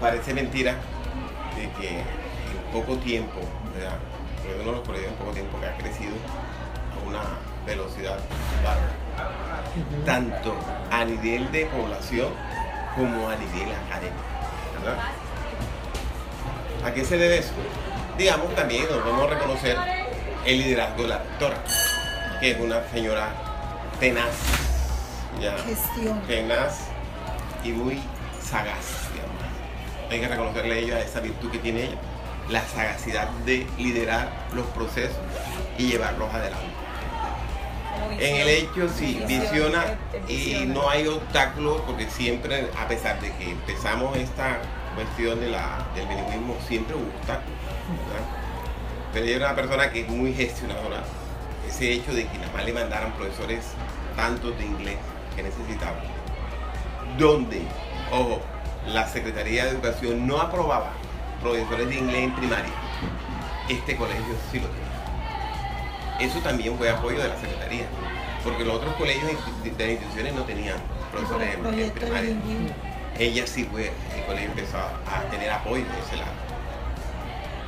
Parece 0.00 0.32
mentira 0.34 0.74
de 1.56 1.70
que 1.72 1.98
en 2.00 2.72
poco 2.72 2.96
tiempo, 2.98 3.40
¿verdad? 3.74 3.98
Uno 4.62 4.70
de 4.70 4.76
los 4.78 4.86
colegios 4.86 5.10
en 5.12 5.18
poco 5.18 5.32
tiempo 5.32 5.60
que 5.60 5.66
ha 5.66 5.76
crecido 5.76 6.12
una 7.08 7.22
velocidad 7.66 8.18
bárbara 8.64 8.92
tanto 10.04 10.54
a 10.90 11.04
nivel 11.04 11.50
de 11.52 11.66
población 11.66 12.28
como 12.96 13.28
a 13.28 13.36
nivel 13.36 13.68
académico. 13.86 14.22
¿verdad? 14.78 14.98
¿A 16.84 16.92
qué 16.92 17.04
se 17.04 17.16
debe 17.16 17.38
eso? 17.38 17.52
Digamos 18.16 18.54
también 18.54 18.84
nos 18.90 19.04
vamos 19.04 19.30
a 19.30 19.34
reconocer 19.34 19.76
el 20.44 20.58
liderazgo 20.58 21.02
de 21.02 21.08
la 21.08 21.18
rectora, 21.18 21.56
que 22.40 22.52
es 22.52 22.60
una 22.60 22.82
señora 22.90 23.28
tenaz, 24.00 24.34
ya, 25.40 25.56
Gestión. 25.58 26.20
tenaz 26.22 26.78
y 27.64 27.72
muy 27.72 28.00
sagaz, 28.42 29.10
digamos. 29.12 29.36
Hay 30.10 30.20
que 30.20 30.28
reconocerle 30.28 30.74
a 30.74 30.78
ella 30.78 31.00
esa 31.00 31.20
virtud 31.20 31.50
que 31.50 31.58
tiene 31.58 31.84
ella, 31.84 31.98
la 32.48 32.62
sagacidad 32.62 33.28
de 33.44 33.66
liderar 33.76 34.30
los 34.54 34.66
procesos 34.68 35.18
y 35.76 35.88
llevarlos 35.88 36.32
adelante. 36.32 36.66
En 38.12 38.36
el 38.36 38.48
hecho 38.48 38.88
sí, 38.88 39.22
visiona 39.26 39.98
y 40.28 40.64
no 40.66 40.88
hay 40.88 41.06
obstáculos 41.06 41.82
porque 41.86 42.08
siempre, 42.08 42.70
a 42.78 42.88
pesar 42.88 43.20
de 43.20 43.32
que 43.32 43.50
empezamos 43.50 44.16
esta 44.16 44.58
cuestión 44.94 45.40
de 45.40 45.48
la, 45.48 45.86
del 45.94 46.06
bilingüismo, 46.06 46.56
siempre 46.66 46.94
hubo 46.96 47.06
obstáculos. 47.18 47.58
Pero 49.12 49.24
ella 49.24 49.36
era 49.36 49.46
una 49.46 49.56
persona 49.56 49.90
que 49.90 50.00
es 50.00 50.08
muy 50.08 50.32
gestionadora. 50.32 51.02
Ese 51.68 51.92
hecho 51.92 52.12
de 52.12 52.26
que 52.26 52.38
nada 52.38 52.52
más 52.52 52.64
le 52.64 52.72
mandaran 52.72 53.12
profesores 53.12 53.64
tantos 54.16 54.56
de 54.58 54.64
inglés 54.64 54.96
que 55.36 55.42
necesitaban, 55.42 56.02
donde, 57.18 57.62
ojo, 58.10 58.40
la 58.86 59.06
Secretaría 59.06 59.64
de 59.64 59.70
Educación 59.70 60.26
no 60.26 60.40
aprobaba 60.40 60.92
profesores 61.42 61.88
de 61.88 61.96
inglés 61.96 62.24
en 62.24 62.34
primaria, 62.34 62.72
este 63.68 63.96
colegio 63.96 64.34
sí 64.50 64.60
lo 64.60 64.66
tenía. 64.68 64.87
Eso 66.18 66.38
también 66.40 66.76
fue 66.76 66.90
apoyo 66.90 67.20
de 67.22 67.28
la 67.28 67.36
Secretaría, 67.40 67.84
porque 68.42 68.64
los 68.64 68.76
otros 68.76 68.94
colegios 68.96 69.26
de 69.26 69.32
las 69.84 69.88
instituciones 69.90 70.34
no 70.34 70.42
tenían 70.42 70.76
profesores 71.12 71.54
en- 71.54 71.90
primaria. 71.92 72.34
Ella 73.18 73.46
sí 73.46 73.64
fue, 73.70 73.92
el 74.16 74.24
colegio 74.26 74.48
empezó 74.50 74.78
a, 74.78 74.90
a 75.18 75.22
tener 75.30 75.50
apoyo 75.50 75.84
de 75.84 75.98
ese 76.06 76.16
lado. 76.16 76.32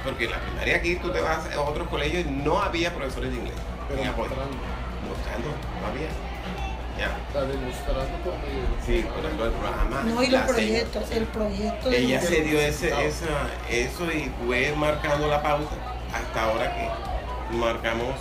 Porque 0.05 0.25
en 0.25 0.31
la 0.31 0.39
primaria 0.41 0.77
aquí 0.77 0.97
tú 0.97 1.11
te 1.11 1.21
vas 1.21 1.41
a 1.55 1.61
otros 1.61 1.89
colegios 1.89 2.25
y 2.27 2.31
no 2.31 2.61
había 2.63 2.95
profesores 2.95 3.31
de 3.33 3.37
inglés 3.37 3.55
Pero 3.89 4.03
en 4.03 4.09
apoyo. 4.09 4.31
mostrando, 4.31 5.49
no 5.81 5.87
había. 5.89 6.09
Ya. 6.99 7.17
está 7.29 7.45
demostrando 7.47 8.35
Sí, 8.85 9.05
por 9.15 9.25
ejemplo, 9.25 9.47
el 9.47 9.53
programa. 9.53 10.03
No, 10.03 10.23
y 10.23 10.27
los 10.29 10.41
proyectos, 10.43 11.11
el 11.13 11.25
proyecto 11.25 11.89
de 11.89 11.99
Ella 11.99 12.21
se 12.21 12.41
dio 12.43 12.61
ese, 12.61 12.89
esa, 13.07 13.27
eso 13.71 14.13
y 14.13 14.31
fue 14.45 14.73
marcando 14.77 15.27
la 15.29 15.43
pauta 15.43 15.71
hasta 16.15 16.43
ahora 16.45 16.75
que 16.77 17.57
marcamos 17.57 18.15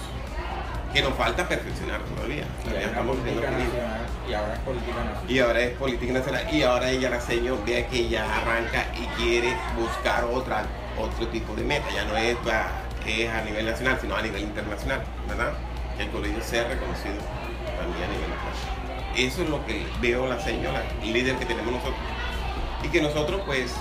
que 0.93 1.02
nos 1.02 1.13
falta 1.13 1.47
perfeccionar 1.47 2.02
todavía. 2.02 2.43
Y 2.43 2.63
Todavía 2.63 2.82
era 2.82 2.89
estamos 2.89 3.17
nacional 3.17 4.08
y 4.28 4.34
ahora 4.34 4.54
es 4.54 4.60
política 4.60 5.04
nacional. 5.04 5.32
y 5.32 5.39
ahora 5.39 5.60
es 5.62 5.78
política 5.78 6.13
nacional 6.13 6.54
y 6.54 6.63
ahora 6.63 6.89
ella 6.89 7.10
la 7.10 7.21
señor 7.21 7.65
vea 7.65 7.88
que 7.88 7.97
ella 7.99 8.25
arranca 8.38 8.86
y 8.95 9.06
quiere 9.21 9.56
buscar 9.78 10.25
otra 10.25 10.65
otro 10.97 11.28
tipo 11.28 11.56
de 11.56 11.63
meta. 11.63 11.86
Ya 11.93 12.06
no 12.06 12.17
es, 12.17 12.38
es 13.06 13.30
a 13.30 13.41
nivel 13.41 13.65
nacional 13.65 13.97
sino 14.02 14.15
a 14.15 14.21
nivel 14.21 14.41
internacional 14.43 15.02
verdad 15.28 15.54
que 15.97 16.04
el 16.04 16.10
colegio 16.10 16.41
sea 16.43 16.67
reconocido 16.67 17.15
también 17.78 18.04
a 18.04 18.13
nivel 18.13 18.30
nacional 18.30 18.80
eso 19.15 19.41
es 19.43 19.49
lo 19.49 19.65
que 19.65 19.86
veo 20.02 20.28
la 20.28 20.39
señora 20.39 20.84
el 21.02 21.13
líder 21.13 21.36
que 21.38 21.45
tenemos 21.45 21.71
nosotros. 21.73 21.95
Y 22.84 22.88
que 22.89 23.02
nosotros 23.02 23.41
pues 23.45 23.73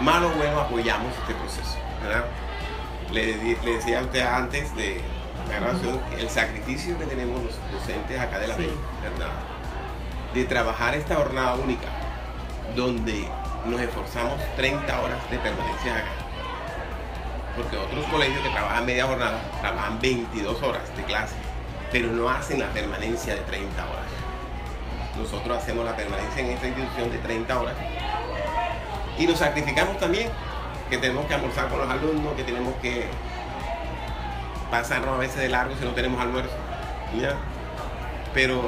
malo 0.00 0.28
o 0.28 0.32
bueno 0.32 0.60
apoyamos 0.60 1.12
este 1.18 1.34
proceso 1.34 1.78
verdad 2.02 2.24
le, 3.12 3.36
le 3.36 3.72
decía 3.76 4.00
a 4.00 4.02
usted 4.02 4.20
antes 4.22 4.74
de 4.76 5.00
la 5.48 5.60
grabación 5.60 6.00
el 6.18 6.28
sacrificio 6.28 6.98
que 6.98 7.06
tenemos 7.06 7.42
los 7.42 7.54
docentes 7.72 8.18
acá 8.20 8.38
de 8.38 8.48
la 8.48 8.56
Sí. 8.56 8.70
¿verdad? 9.02 9.32
De 10.32 10.44
trabajar 10.44 10.94
esta 10.94 11.16
jornada 11.16 11.54
única, 11.54 11.88
donde 12.74 13.28
nos 13.66 13.80
esforzamos 13.80 14.34
30 14.56 15.00
horas 15.00 15.30
de 15.30 15.38
permanencia 15.38 15.96
acá. 15.96 16.08
Porque 17.56 17.76
otros 17.76 18.04
colegios 18.06 18.42
que 18.42 18.50
trabajan 18.50 18.84
media 18.84 19.06
jornada 19.06 19.40
trabajan 19.60 20.00
22 20.00 20.60
horas 20.62 20.82
de 20.96 21.04
clase, 21.04 21.36
pero 21.92 22.08
no 22.08 22.28
hacen 22.28 22.58
la 22.58 22.68
permanencia 22.70 23.34
de 23.34 23.40
30 23.42 23.82
horas. 23.84 24.04
Nosotros 25.16 25.56
hacemos 25.56 25.84
la 25.84 25.94
permanencia 25.94 26.42
en 26.42 26.50
esta 26.50 26.66
institución 26.66 27.12
de 27.12 27.18
30 27.18 27.60
horas 27.60 27.74
y 29.18 29.26
nos 29.26 29.38
sacrificamos 29.38 29.98
también, 29.98 30.28
que 30.90 30.98
tenemos 30.98 31.26
que 31.26 31.34
almorzar 31.34 31.68
con 31.68 31.78
los 31.78 31.88
alumnos, 31.88 32.34
que 32.34 32.42
tenemos 32.42 32.74
que 32.82 33.06
pasarnos 34.70 35.14
a 35.14 35.18
veces 35.18 35.36
de 35.36 35.48
largo 35.48 35.74
si 35.78 35.84
no 35.84 35.92
tenemos 35.92 36.20
almuerzo. 36.20 36.54
Pero 38.32 38.62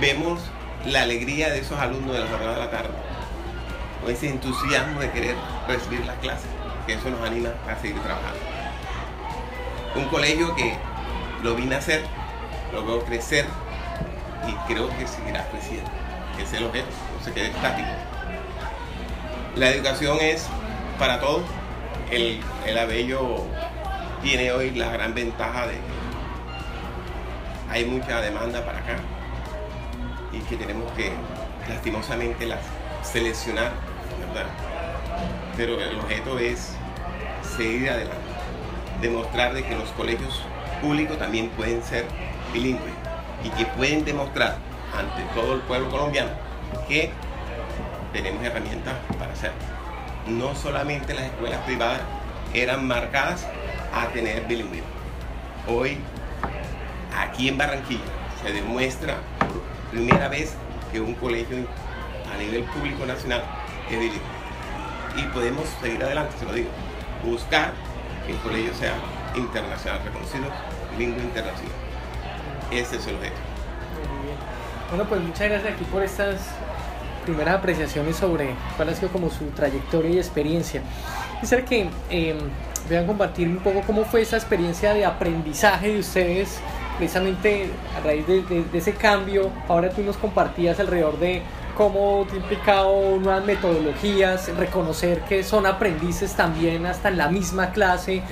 vemos 0.00 0.40
la 0.86 1.02
alegría 1.02 1.50
de 1.50 1.60
esos 1.60 1.78
alumnos 1.78 2.14
de 2.14 2.20
la 2.20 2.26
jornada 2.28 2.54
de 2.54 2.58
la 2.60 2.70
tarde, 2.70 2.90
con 4.00 4.10
ese 4.10 4.28
entusiasmo 4.28 5.00
de 5.00 5.10
querer 5.10 5.36
recibir 5.66 6.04
las 6.06 6.16
clases, 6.18 6.46
que 6.86 6.94
eso 6.94 7.10
nos 7.10 7.20
anima 7.26 7.50
a 7.68 7.80
seguir 7.80 8.00
trabajando. 8.00 8.38
Un 9.94 10.04
colegio 10.06 10.54
que 10.54 10.76
lo 11.42 11.54
vine 11.54 11.74
a 11.74 11.78
hacer, 11.78 12.04
lo 12.72 12.84
veo 12.84 13.04
crecer 13.04 13.46
y 14.48 14.52
creo 14.72 14.88
que 14.96 15.06
seguirá 15.06 15.48
creciendo, 15.50 15.90
que 16.36 16.44
es 16.44 16.52
el 16.52 16.64
objeto, 16.64 16.88
no 17.18 17.24
se 17.24 17.32
quede 17.32 17.48
estático. 17.48 17.88
La 19.56 19.68
educación 19.70 20.18
es 20.20 20.46
para 20.98 21.20
todos. 21.20 21.42
El, 22.10 22.40
el 22.66 22.78
Abello 22.78 23.44
tiene 24.22 24.52
hoy 24.52 24.70
la 24.70 24.90
gran 24.90 25.14
ventaja 25.14 25.66
de 25.66 25.72
que 25.74 26.02
hay 27.70 27.84
mucha 27.84 28.20
demanda 28.20 28.64
para 28.64 28.78
acá 28.78 28.96
y 30.32 30.38
que 30.40 30.56
tenemos 30.56 30.90
que 30.92 31.12
lastimosamente 31.68 32.46
las 32.46 32.60
seleccionar, 33.02 33.72
¿verdad? 34.20 34.50
Pero 35.56 35.80
el 35.80 35.98
objeto 35.98 36.38
es 36.38 36.74
seguir 37.56 37.90
adelante, 37.90 38.16
demostrar 39.00 39.54
de 39.54 39.64
que 39.64 39.74
los 39.76 39.88
colegios 39.90 40.42
públicos 40.80 41.18
también 41.18 41.48
pueden 41.50 41.82
ser 41.82 42.06
bilingües 42.52 42.94
y 43.44 43.50
que 43.50 43.66
pueden 43.66 44.04
demostrar 44.04 44.56
ante 44.96 45.22
todo 45.34 45.54
el 45.54 45.60
pueblo 45.62 45.90
colombiano 45.90 46.30
que 46.88 47.10
tenemos 48.12 48.44
herramientas 48.44 48.94
para 49.18 49.32
hacerlo. 49.32 49.58
No 50.28 50.54
solamente 50.54 51.14
las 51.14 51.24
escuelas 51.24 51.60
privadas 51.62 52.00
eran 52.54 52.86
marcadas 52.86 53.46
a 53.92 54.08
tener 54.08 54.46
bilingüismo. 54.46 54.88
Hoy, 55.68 55.98
aquí 57.16 57.48
en 57.48 57.58
Barranquilla, 57.58 58.00
se 58.42 58.52
demuestra 58.52 59.18
por 59.38 59.62
primera 59.90 60.28
vez 60.28 60.54
que 60.90 61.00
un 61.00 61.14
colegio 61.14 61.58
a 62.32 62.38
nivel 62.38 62.64
público 62.64 63.06
nacional 63.06 63.42
es 63.90 63.98
bilingüe. 63.98 64.20
Y 65.16 65.22
podemos 65.34 65.64
seguir 65.80 66.02
adelante, 66.02 66.34
se 66.38 66.44
lo 66.46 66.52
digo, 66.52 66.70
buscar 67.24 67.72
que 68.26 68.32
el 68.32 68.38
colegio 68.38 68.74
sea 68.74 68.94
internacional, 69.36 70.00
reconocido, 70.04 70.44
bilingüe 70.96 71.22
internacional. 71.22 71.74
Ese 72.70 72.96
es 72.96 73.06
el 73.06 73.16
objeto. 73.16 73.36
Muy 74.08 74.26
bien. 74.26 74.36
Bueno, 74.88 75.04
pues 75.08 75.20
muchas 75.20 75.48
gracias 75.48 75.74
aquí 75.74 75.84
por 75.84 76.02
estas 76.02 76.40
primeras 77.24 77.56
apreciaciones 77.56 78.16
sobre 78.16 78.54
cuál 78.76 78.88
ha 78.88 78.94
sido 78.94 79.10
como 79.10 79.30
su 79.30 79.44
trayectoria 79.50 80.10
y 80.10 80.18
experiencia. 80.18 80.82
Quisiera 81.40 81.64
que 81.64 81.88
eh, 82.10 82.36
vean 82.88 83.06
compartir 83.06 83.48
un 83.48 83.58
poco 83.58 83.82
cómo 83.86 84.04
fue 84.04 84.22
esa 84.22 84.36
experiencia 84.36 84.94
de 84.94 85.04
aprendizaje 85.04 85.92
de 85.92 86.00
ustedes, 86.00 86.60
precisamente 86.98 87.70
a 87.96 88.04
raíz 88.04 88.26
de, 88.26 88.64
ese 88.72 88.94
cambio. 88.94 89.50
Ahora 89.68 89.90
tú 89.90 90.02
nos 90.02 90.16
compartías 90.16 90.78
alrededor 90.80 91.18
de 91.18 91.42
cómo 91.76 92.26
te 92.28 92.34
ha 92.34 92.38
implicado 92.38 93.18
nuevas 93.18 93.44
metodologías, 93.44 94.54
reconocer 94.56 95.20
que 95.22 95.42
son 95.42 95.66
aprendices 95.66 96.34
también 96.34 96.86
hasta 96.86 97.08
en 97.08 97.18
la 97.18 97.28
misma 97.28 97.72
clase 97.72 98.22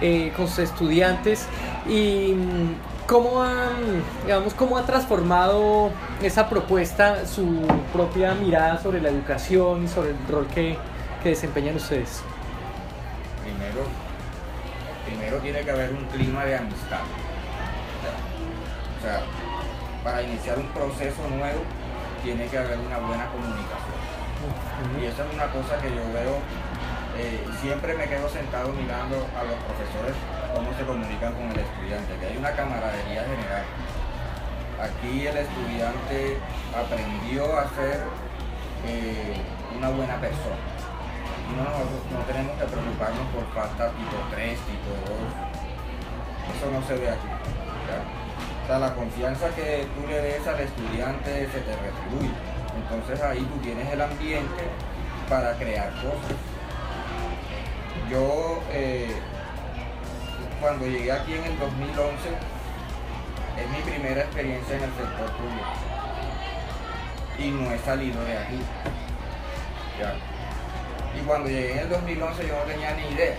eh, 0.00 0.32
con 0.36 0.48
sus 0.48 0.60
estudiantes 0.60 1.46
y 1.88 2.34
mm, 2.34 2.90
¿Cómo 3.10 3.42
ha, 3.42 3.70
digamos, 4.24 4.54
cómo 4.54 4.78
ha 4.78 4.86
transformado 4.86 5.90
esa 6.22 6.48
propuesta 6.48 7.26
su 7.26 7.66
propia 7.92 8.34
mirada 8.34 8.80
sobre 8.80 9.00
la 9.00 9.08
educación 9.08 9.82
y 9.82 9.88
sobre 9.88 10.10
el 10.10 10.16
rol 10.30 10.46
que 10.54 10.78
desempeñan 11.24 11.74
ustedes? 11.74 12.22
Primero, 15.06 15.38
tiene 15.38 15.60
que 15.62 15.70
haber 15.70 15.90
un 15.92 16.04
clima 16.06 16.44
de 16.44 16.56
amistad. 16.56 17.02
O 18.98 19.02
sea, 19.02 19.22
para 20.04 20.22
iniciar 20.22 20.58
un 20.58 20.68
proceso 20.68 21.28
nuevo 21.28 21.62
tiene 22.22 22.46
que 22.46 22.58
haber 22.58 22.78
una 22.78 22.98
buena 22.98 23.26
comunicación. 23.26 24.00
Y 25.00 25.04
esa 25.06 25.24
es 25.24 25.34
una 25.34 25.46
cosa 25.52 25.78
que 25.80 25.88
yo 25.88 26.04
veo, 26.12 26.36
eh, 27.16 27.44
siempre 27.60 27.94
me 27.94 28.08
quedo 28.08 28.28
sentado 28.28 28.72
mirando 28.72 29.16
a 29.36 29.44
los 29.44 29.56
profesores 29.68 30.16
cómo 30.54 30.72
se 30.76 30.84
comunican 30.84 31.32
con 31.34 31.50
el 31.50 31.58
estudiante, 31.58 32.16
que 32.18 32.26
hay 32.26 32.36
una 32.36 32.52
camaradería 32.52 33.24
general. 33.24 33.64
Aquí 34.80 35.26
el 35.26 35.36
estudiante 35.36 36.38
aprendió 36.74 37.58
a 37.58 37.68
ser 37.76 38.00
eh, 38.86 39.36
una 39.76 39.90
buena 39.90 40.16
persona. 40.20 40.69
No, 41.56 42.16
no 42.16 42.24
tenemos 42.24 42.56
que 42.58 42.64
preocuparnos 42.64 43.26
por 43.34 43.44
falta 43.54 43.90
tipo 43.90 44.16
3, 44.30 44.58
tipo 44.60 44.90
2. 45.06 46.56
Eso 46.56 46.70
no 46.70 46.86
se 46.86 46.94
ve 46.94 47.10
aquí. 47.10 47.28
O 48.62 48.66
sea, 48.66 48.78
la 48.78 48.94
confianza 48.94 49.48
que 49.50 49.86
tú 49.94 50.06
le 50.06 50.20
des 50.20 50.46
al 50.46 50.60
estudiante 50.60 51.48
se 51.50 51.60
te 51.60 51.76
retribuye. 51.76 52.30
Entonces 52.82 53.20
ahí 53.22 53.40
tú 53.40 53.58
tienes 53.58 53.88
el 53.92 54.00
ambiente 54.00 54.62
para 55.28 55.54
crear 55.54 55.90
cosas. 55.94 56.36
Yo 58.10 58.62
eh, 58.70 59.14
cuando 60.60 60.86
llegué 60.86 61.12
aquí 61.12 61.34
en 61.34 61.44
el 61.44 61.58
2011 61.58 62.10
es 63.58 63.70
mi 63.70 63.90
primera 63.90 64.20
experiencia 64.22 64.76
en 64.76 64.82
el 64.84 64.90
sector 64.90 65.30
público 65.36 65.90
y 67.38 67.50
no 67.50 67.70
he 67.70 67.78
salido 67.78 68.22
de 68.24 68.38
aquí. 68.38 68.60
Y 71.16 71.20
cuando 71.26 71.48
llegué 71.48 71.72
en 71.72 71.78
el 71.78 71.88
2011 71.88 72.46
yo 72.46 72.56
no 72.56 72.62
tenía 72.62 72.94
ni 72.94 73.14
idea, 73.14 73.34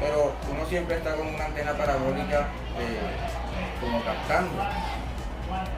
pero 0.00 0.32
uno 0.50 0.66
siempre 0.68 0.96
está 0.96 1.14
con 1.14 1.26
una 1.26 1.44
antena 1.44 1.72
parabólica 1.72 2.48
eh, 2.78 3.80
como 3.80 4.02
captando. 4.02 4.62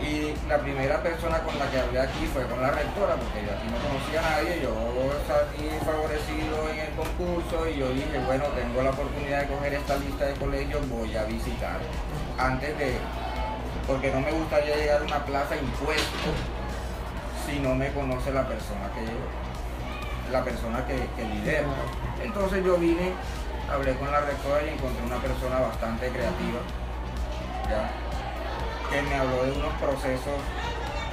Y 0.00 0.34
la 0.48 0.58
primera 0.58 1.02
persona 1.02 1.38
con 1.40 1.56
la 1.58 1.70
que 1.70 1.78
hablé 1.78 2.00
aquí 2.00 2.26
fue 2.32 2.44
con 2.46 2.60
la 2.60 2.70
rectora, 2.70 3.14
porque 3.14 3.44
yo 3.44 3.52
aquí 3.52 3.68
no 3.70 3.78
conocía 3.78 4.18
a 4.18 4.30
nadie, 4.30 4.60
yo 4.62 4.74
salí 5.28 5.68
favorecido 5.84 6.68
en 6.70 6.78
el 6.80 6.90
concurso 6.94 7.68
y 7.68 7.78
yo 7.78 7.90
dije, 7.90 8.18
bueno, 8.26 8.44
tengo 8.56 8.82
la 8.82 8.90
oportunidad 8.90 9.42
de 9.42 9.46
coger 9.46 9.74
esta 9.74 9.96
lista 9.96 10.26
de 10.26 10.34
colegios, 10.34 10.88
voy 10.88 11.14
a 11.16 11.24
visitar. 11.24 11.78
Antes 12.38 12.76
de, 12.78 12.98
porque 13.86 14.10
no 14.10 14.20
me 14.20 14.32
gustaría 14.32 14.76
llegar 14.76 15.02
a 15.02 15.04
una 15.04 15.24
plaza 15.24 15.56
impuesto 15.56 16.28
si 17.46 17.58
no 17.60 17.74
me 17.74 17.92
conoce 17.92 18.32
la 18.32 18.46
persona 18.48 18.90
que 18.94 19.04
la 20.30 20.44
persona 20.44 20.86
que, 20.86 20.96
que 21.16 21.24
lidera. 21.24 21.68
Entonces 22.22 22.64
yo 22.64 22.76
vine, 22.76 23.12
hablé 23.70 23.94
con 23.96 24.10
la 24.10 24.20
rectora 24.20 24.62
y 24.62 24.70
encontré 24.70 25.04
una 25.04 25.16
persona 25.16 25.60
bastante 25.60 26.08
creativa. 26.08 26.60
que 28.90 29.02
me 29.02 29.14
habló 29.14 29.44
de 29.44 29.52
unos 29.52 29.72
procesos 29.74 30.40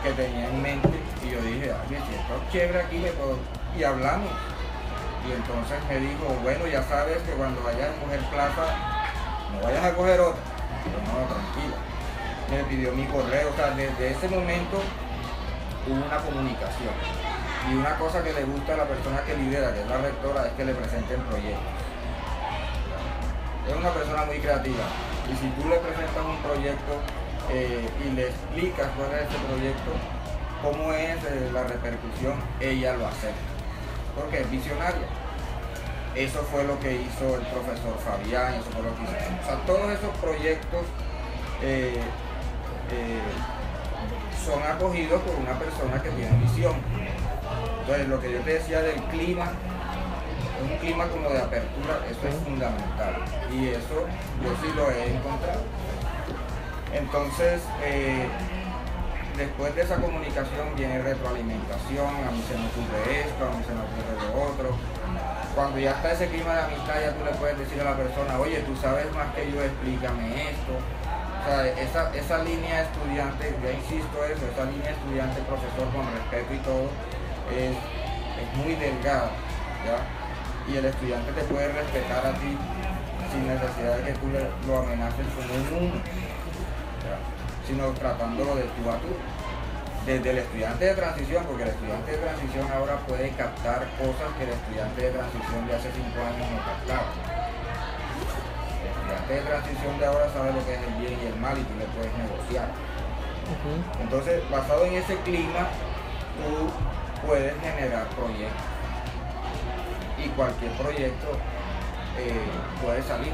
que 0.03 0.11
tenía 0.11 0.47
en 0.47 0.61
mente 0.61 0.89
y 1.23 1.29
yo 1.29 1.41
dije, 1.41 1.71
ay, 1.71 1.87
me 1.89 1.97
siento 1.97 2.33
chévere 2.51 2.81
aquí 2.81 3.03
y 3.77 3.83
hablamos. 3.83 4.29
Y 5.27 5.31
entonces 5.31 5.77
me 5.89 5.99
dijo, 5.99 6.25
bueno, 6.41 6.67
ya 6.67 6.83
sabes 6.83 7.17
que 7.23 7.31
cuando 7.33 7.61
vayas 7.61 7.89
a 7.89 8.03
coger 8.03 8.19
plaza, 8.31 8.65
no 9.51 9.61
vayas 9.61 9.83
a 9.83 9.93
coger 9.93 10.19
otra. 10.21 10.41
Pero 10.83 10.97
no, 11.03 11.27
tranquila. 11.27 11.77
Me 12.49 12.63
pidió 12.63 12.91
mi 12.93 13.05
correo, 13.07 13.49
o 13.49 13.55
sea, 13.55 13.71
desde 13.71 14.11
ese 14.11 14.27
momento 14.29 14.79
hubo 15.85 16.05
una 16.05 16.17
comunicación. 16.17 17.26
Y 17.69 17.75
una 17.75 17.97
cosa 17.97 18.23
que 18.23 18.31
le 18.31 18.43
gusta 18.45 18.73
a 18.73 18.77
la 18.77 18.85
persona 18.85 19.21
que 19.23 19.35
lidera, 19.35 19.73
que 19.73 19.81
es 19.81 19.87
la 19.87 19.97
rectora, 19.97 20.47
es 20.47 20.53
que 20.53 20.65
le 20.65 20.73
presenten 20.73 21.19
proyectos. 21.21 21.63
Es 23.67 23.75
una 23.75 23.89
persona 23.89 24.25
muy 24.25 24.39
creativa. 24.39 24.83
Y 25.27 25.35
si 25.35 25.49
tú 25.49 25.67
le 25.67 25.75
presentas 25.77 26.23
un 26.25 26.37
proyecto 26.37 26.93
eh, 27.49 27.89
y 28.05 28.15
le 28.15 28.27
explicas 28.27 28.87
cuál 28.95 29.11
es 29.13 29.23
este 29.23 29.37
proyecto, 29.45 29.91
cómo 30.61 30.93
es 30.93 31.17
eh, 31.25 31.49
la 31.51 31.63
repercusión, 31.63 32.39
ella 32.61 32.95
lo 32.95 33.07
acepta. 33.07 33.51
Porque 34.15 34.41
es 34.41 34.49
visionaria. 34.49 35.07
Eso 36.15 36.41
fue 36.43 36.63
lo 36.63 36.79
que 36.79 36.95
hizo 36.95 37.35
el 37.35 37.45
profesor 37.47 37.97
Fabián, 38.03 38.53
eso 38.55 38.71
fue 38.71 38.83
lo 38.83 38.95
que 38.95 39.03
hizo. 39.03 39.41
O 39.43 39.45
sea, 39.45 39.65
todos 39.67 39.91
esos 39.91 40.15
proyectos 40.17 40.81
eh, 41.61 42.01
son 44.47 44.63
acogidos 44.63 45.21
por 45.21 45.35
una 45.35 45.59
persona 45.59 46.01
que 46.01 46.09
tiene 46.11 46.37
visión. 46.37 46.73
Entonces, 47.87 48.09
lo 48.09 48.19
que 48.19 48.33
yo 48.33 48.39
te 48.41 48.55
decía 48.55 48.81
del 48.81 48.99
clima, 49.03 49.47
un 50.61 50.77
clima 50.79 51.07
como 51.07 51.29
de 51.29 51.39
apertura, 51.39 52.03
eso 52.11 52.27
es 52.27 52.35
fundamental. 52.43 53.15
Y 53.49 53.69
eso 53.69 54.03
yo 54.43 54.51
sí 54.59 54.67
lo 54.75 54.91
he 54.91 55.15
encontrado. 55.15 55.63
Entonces, 56.91 57.61
eh, 57.81 58.27
después 59.37 59.73
de 59.73 59.83
esa 59.83 59.95
comunicación 59.95 60.75
viene 60.75 60.99
retroalimentación, 61.01 62.11
a 62.27 62.31
mí 62.31 62.43
se 62.43 62.59
me 62.59 62.67
ocurre 62.67 63.21
esto, 63.23 63.47
a 63.47 63.55
mí 63.55 63.63
se 63.63 63.71
me 63.71 63.79
ocurre 63.79 64.19
lo 64.19 64.51
otro. 64.51 64.75
Cuando 65.55 65.79
ya 65.79 65.91
está 65.91 66.11
ese 66.11 66.27
clima 66.27 66.55
de 66.55 66.61
amistad, 66.63 66.99
ya 66.99 67.15
tú 67.15 67.23
le 67.23 67.31
puedes 67.39 67.57
decir 67.57 67.79
a 67.79 67.85
la 67.85 67.95
persona, 67.95 68.37
oye, 68.37 68.67
tú 68.67 68.75
sabes 68.75 69.07
más 69.15 69.33
que 69.33 69.49
yo, 69.49 69.63
explícame 69.63 70.51
esto. 70.51 70.75
O 70.75 71.47
sea, 71.47 71.65
esa, 71.65 72.11
esa 72.13 72.43
línea 72.43 72.83
estudiante, 72.83 73.55
ya 73.63 73.71
insisto 73.71 74.25
eso, 74.27 74.43
esa 74.43 74.65
línea 74.67 74.91
estudiante-profesor 74.91 75.87
con 75.95 76.03
respeto 76.11 76.51
y 76.53 76.59
todo, 76.67 76.91
es, 77.55 77.75
muy 78.55 78.75
delgada. 78.75 79.31
Y 80.67 80.77
el 80.77 80.85
estudiante 80.85 81.31
te 81.31 81.41
puede 81.43 81.71
respetar 81.71 82.25
a 82.25 82.33
ti 82.33 82.57
sin 83.31 83.47
necesidad 83.47 83.97
de 83.97 84.03
que 84.03 84.19
tú 84.19 84.27
lo 84.67 84.79
amenaces 84.79 85.25
con 85.35 85.49
un 85.51 85.81
mundo 85.81 86.01
sino 87.67 87.91
tratándolo 87.91 88.55
de 88.55 88.63
tú 88.63 88.89
a 88.89 88.97
tú. 89.03 89.11
Desde 90.05 90.29
el 90.31 90.37
estudiante 90.37 90.85
de 90.85 90.95
transición, 90.95 91.43
porque 91.43 91.63
el 91.63 91.69
estudiante 91.69 92.11
de 92.11 92.17
transición 92.17 92.65
ahora 92.71 92.95
puede 93.05 93.29
captar 93.31 93.83
cosas 93.99 94.31
que 94.39 94.43
el 94.47 94.51
estudiante 94.55 95.01
de 95.01 95.11
transición 95.11 95.67
de 95.67 95.75
hace 95.75 95.91
cinco 95.91 96.19
años 96.23 96.47
no 96.47 96.59
captaba. 96.63 97.11
El 98.79 98.87
estudiante 98.87 99.33
de 99.33 99.41
transición 99.41 99.99
de 99.99 100.05
ahora 100.05 100.31
sabe 100.31 100.53
lo 100.53 100.63
que 100.63 100.75
es 100.75 100.79
el 100.79 100.93
bien 100.95 101.19
y 101.19 101.25
el 101.27 101.35
mal 101.35 101.59
y 101.59 101.63
tú 101.67 101.75
le 101.75 101.85
puedes 101.91 102.13
negociar. 102.15 102.71
Entonces, 103.99 104.49
basado 104.49 104.85
en 104.85 104.93
ese 104.95 105.15
clima, 105.27 105.67
tú 106.39 106.71
puedes 107.27 107.53
generar 107.61 108.07
proyectos. 108.15 108.63
Y 110.17 110.29
cualquier 110.29 110.71
proyecto 110.71 111.37
eh, 112.17 112.47
puede 112.81 113.03
salir. 113.03 113.33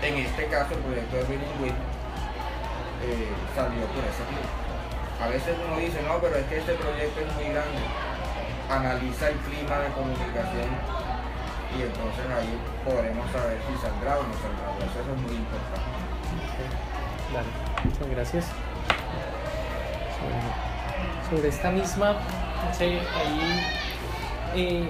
En 0.00 0.16
este 0.16 0.46
caso, 0.46 0.74
el 0.74 0.80
proyecto 0.80 1.16
de 1.16 1.24
bilingüismo 1.24 1.84
eh, 3.02 3.28
salió 3.54 3.84
por 3.90 4.04
ese 4.06 4.22
clima. 4.30 4.48
A 5.20 5.28
veces 5.28 5.56
uno 5.66 5.76
dice, 5.78 6.00
no, 6.02 6.18
pero 6.20 6.36
es 6.36 6.46
que 6.46 6.58
este 6.58 6.74
proyecto 6.74 7.20
es 7.20 7.34
muy 7.34 7.44
grande. 7.44 7.82
Analiza 8.70 9.28
el 9.28 9.36
clima 9.38 9.78
de 9.78 9.88
comunicación 9.92 10.70
y 11.76 11.82
entonces 11.82 12.24
ahí 12.34 12.58
podremos 12.84 13.30
saber 13.32 13.58
si 13.68 13.74
saldrá 13.82 14.18
o 14.18 14.22
no 14.22 14.34
saldrá. 14.34 14.72
Eso 14.78 15.00
es 15.00 15.20
muy 15.22 15.36
importante. 15.36 15.96
Claro, 17.30 17.46
muchas 17.84 18.08
gracias. 18.08 18.46
Sobre, 21.30 21.48
esta 21.48 21.70
misma, 21.70 22.16
ahí 22.78 23.00
eh, 24.54 24.84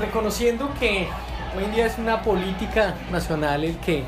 reconociendo 0.00 0.70
que 0.78 1.08
hoy 1.56 1.64
en 1.64 1.72
día 1.72 1.86
es 1.86 1.98
una 1.98 2.22
política 2.22 2.94
nacional 3.10 3.64
el 3.64 3.76
que 3.78 4.04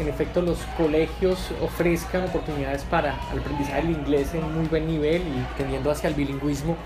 en 0.00 0.08
efecto 0.08 0.40
los 0.42 0.58
colegios 0.76 1.50
ofrezcan 1.62 2.24
oportunidades 2.24 2.82
para 2.84 3.16
el 3.32 3.40
aprendizaje 3.40 3.82
del 3.82 3.90
inglés 3.90 4.34
en 4.34 4.52
muy 4.52 4.66
buen 4.66 4.86
nivel 4.86 5.22
y 5.22 5.56
tendiendo 5.56 5.90
hacia 5.90 6.08
el 6.08 6.14
bilingüismo. 6.14 6.76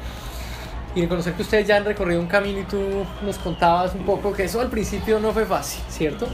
Y 0.96 1.02
reconocer 1.02 1.32
que 1.32 1.42
ustedes 1.42 1.66
ya 1.66 1.76
han 1.76 1.84
recorrido 1.84 2.20
un 2.20 2.28
camino 2.28 2.60
y 2.60 2.64
tú 2.64 3.04
nos 3.22 3.38
contabas 3.38 3.94
un 3.94 4.04
poco 4.04 4.32
que 4.32 4.44
eso 4.44 4.60
al 4.60 4.68
principio 4.70 5.18
no 5.18 5.32
fue 5.32 5.44
fácil, 5.44 5.82
¿cierto? 5.88 6.28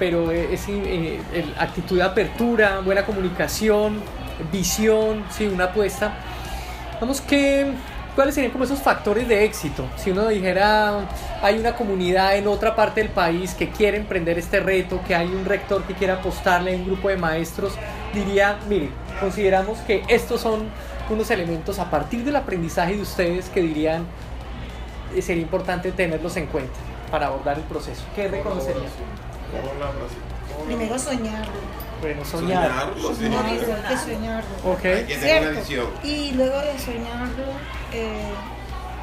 Pero 0.00 0.32
es 0.32 0.64
eh, 0.68 1.20
actitud 1.58 1.96
de 1.96 2.02
apertura, 2.02 2.80
buena 2.80 3.04
comunicación, 3.06 4.00
visión, 4.52 5.24
sí, 5.30 5.46
una 5.46 5.64
apuesta. 5.64 6.14
Vamos 7.00 7.20
que 7.20 7.74
¿Cuáles 8.14 8.34
serían 8.34 8.52
como 8.52 8.64
esos 8.64 8.80
factores 8.80 9.28
de 9.28 9.44
éxito? 9.44 9.88
Si 9.96 10.10
uno 10.10 10.26
dijera, 10.26 11.08
hay 11.42 11.58
una 11.58 11.76
comunidad 11.76 12.36
en 12.36 12.48
otra 12.48 12.74
parte 12.74 13.00
del 13.00 13.10
país 13.10 13.54
que 13.54 13.70
quiere 13.70 13.98
emprender 13.98 14.36
este 14.36 14.58
reto, 14.58 15.00
que 15.06 15.14
hay 15.14 15.28
un 15.28 15.44
rector 15.44 15.84
que 15.84 15.94
quiere 15.94 16.14
apostarle, 16.14 16.74
un 16.74 16.84
grupo 16.84 17.08
de 17.08 17.16
maestros, 17.16 17.72
diría, 18.12 18.58
mire, 18.68 18.90
consideramos 19.20 19.78
que 19.86 20.02
estos 20.08 20.40
son 20.40 20.68
unos 21.08 21.30
elementos 21.30 21.78
a 21.78 21.88
partir 21.88 22.24
del 22.24 22.34
aprendizaje 22.34 22.96
de 22.96 23.02
ustedes 23.02 23.48
que 23.48 23.62
dirían, 23.62 24.04
eh, 25.14 25.22
sería 25.22 25.42
importante 25.42 25.92
tenerlos 25.92 26.36
en 26.36 26.46
cuenta 26.46 26.74
para 27.12 27.28
abordar 27.28 27.58
el 27.58 27.64
proceso. 27.64 28.02
¿Qué 28.16 28.26
reconocerían? 28.26 28.84
Primero 30.66 30.98
soñar. 30.98 31.46
Bueno, 32.00 32.24
soñar. 32.24 32.68
Soñarlo, 32.68 33.14
sí. 33.14 33.28
No, 33.28 33.40
hay 33.40 33.58
que 33.58 33.96
soñarlo. 33.96 34.72
Ok. 34.72 34.84
Hay 34.84 35.04
que 35.04 35.16
tener 35.16 35.42
una 35.52 35.62
¿Cierto? 35.62 35.90
visión. 35.90 35.90
Y 36.02 36.32
luego 36.32 36.58
de 36.60 36.78
soñarlo, 36.78 37.44
eh, 37.92 38.32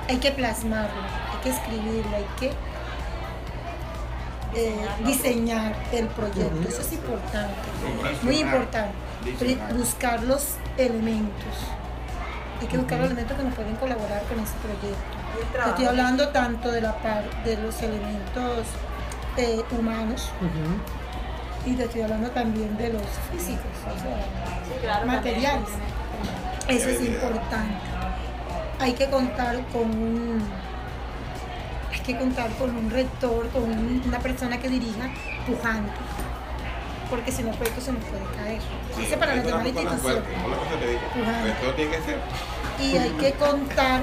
hay 0.09 0.17
que 0.17 0.31
plasmarlo, 0.31 1.01
hay 1.01 1.39
que 1.43 1.49
escribirlo, 1.49 2.15
hay 2.15 2.25
que 2.39 2.51
eh, 4.55 4.87
diseñar 5.05 5.75
el 5.91 6.07
proyecto. 6.07 6.67
Eso 6.67 6.81
es 6.81 6.93
importante, 6.93 7.55
muy 8.23 8.37
importante. 8.39 8.93
Diseñar. 9.23 9.73
Buscar 9.73 10.23
los 10.23 10.55
elementos. 10.77 11.55
Hay 12.61 12.67
que 12.67 12.77
buscar 12.77 12.99
los 12.99 13.07
elementos 13.07 13.37
que 13.37 13.43
nos 13.43 13.53
pueden 13.53 13.75
colaborar 13.75 14.23
con 14.23 14.39
ese 14.39 14.53
proyecto. 14.63 15.69
Estoy 15.69 15.85
hablando 15.85 16.29
tanto 16.29 16.71
de 16.71 16.81
la 16.81 16.97
parte 16.97 17.55
de 17.55 17.57
los 17.61 17.79
elementos 17.83 18.65
eh, 19.37 19.61
humanos. 19.77 20.31
Y 21.65 21.73
te 21.73 21.83
estoy 21.83 22.01
hablando 22.01 22.29
también 22.31 22.77
de 22.77 22.93
los 22.93 23.01
físicos, 23.31 23.65
o 23.85 23.99
sea, 24.01 24.17
Sí, 24.65 24.73
claro, 24.81 25.05
materiales. 25.05 25.67
también. 25.69 26.77
Eso 26.81 26.89
es 26.89 27.01
importante. 27.01 27.75
Hay 28.79 28.93
que 28.93 29.09
contar 29.09 29.59
con 29.71 29.81
un 29.83 30.43
hay 31.91 31.99
que 32.13 32.17
contar 32.17 32.49
con 32.51 32.75
un 32.75 32.89
rector, 32.89 33.49
con 33.49 33.63
un- 33.63 34.01
una 34.05 34.19
persona 34.19 34.57
que 34.59 34.69
dirija 34.69 35.09
pujante. 35.45 35.91
Porque 37.09 37.31
si 37.31 37.41
no 37.43 37.51
proyecto 37.51 37.81
se 37.81 37.91
nos 37.93 38.03
puede 38.05 38.23
caer. 38.35 38.61
Sí, 38.95 39.03
Ese 39.05 39.17
para 39.17 39.35
las 39.35 39.45
demás 39.45 39.65
instituciones. 39.65 40.01
fuerte, 40.01 40.29
Una 40.45 40.55
cosa 40.57 40.69
te 40.79 40.87
digo. 40.87 41.01
Ajá. 41.23 41.47
Esto 41.47 41.73
tiene 41.75 41.91
que 41.91 42.01
ser. 42.03 42.19
Y 42.81 42.97
hay 42.97 43.09
que 43.11 43.31
contar 43.33 44.01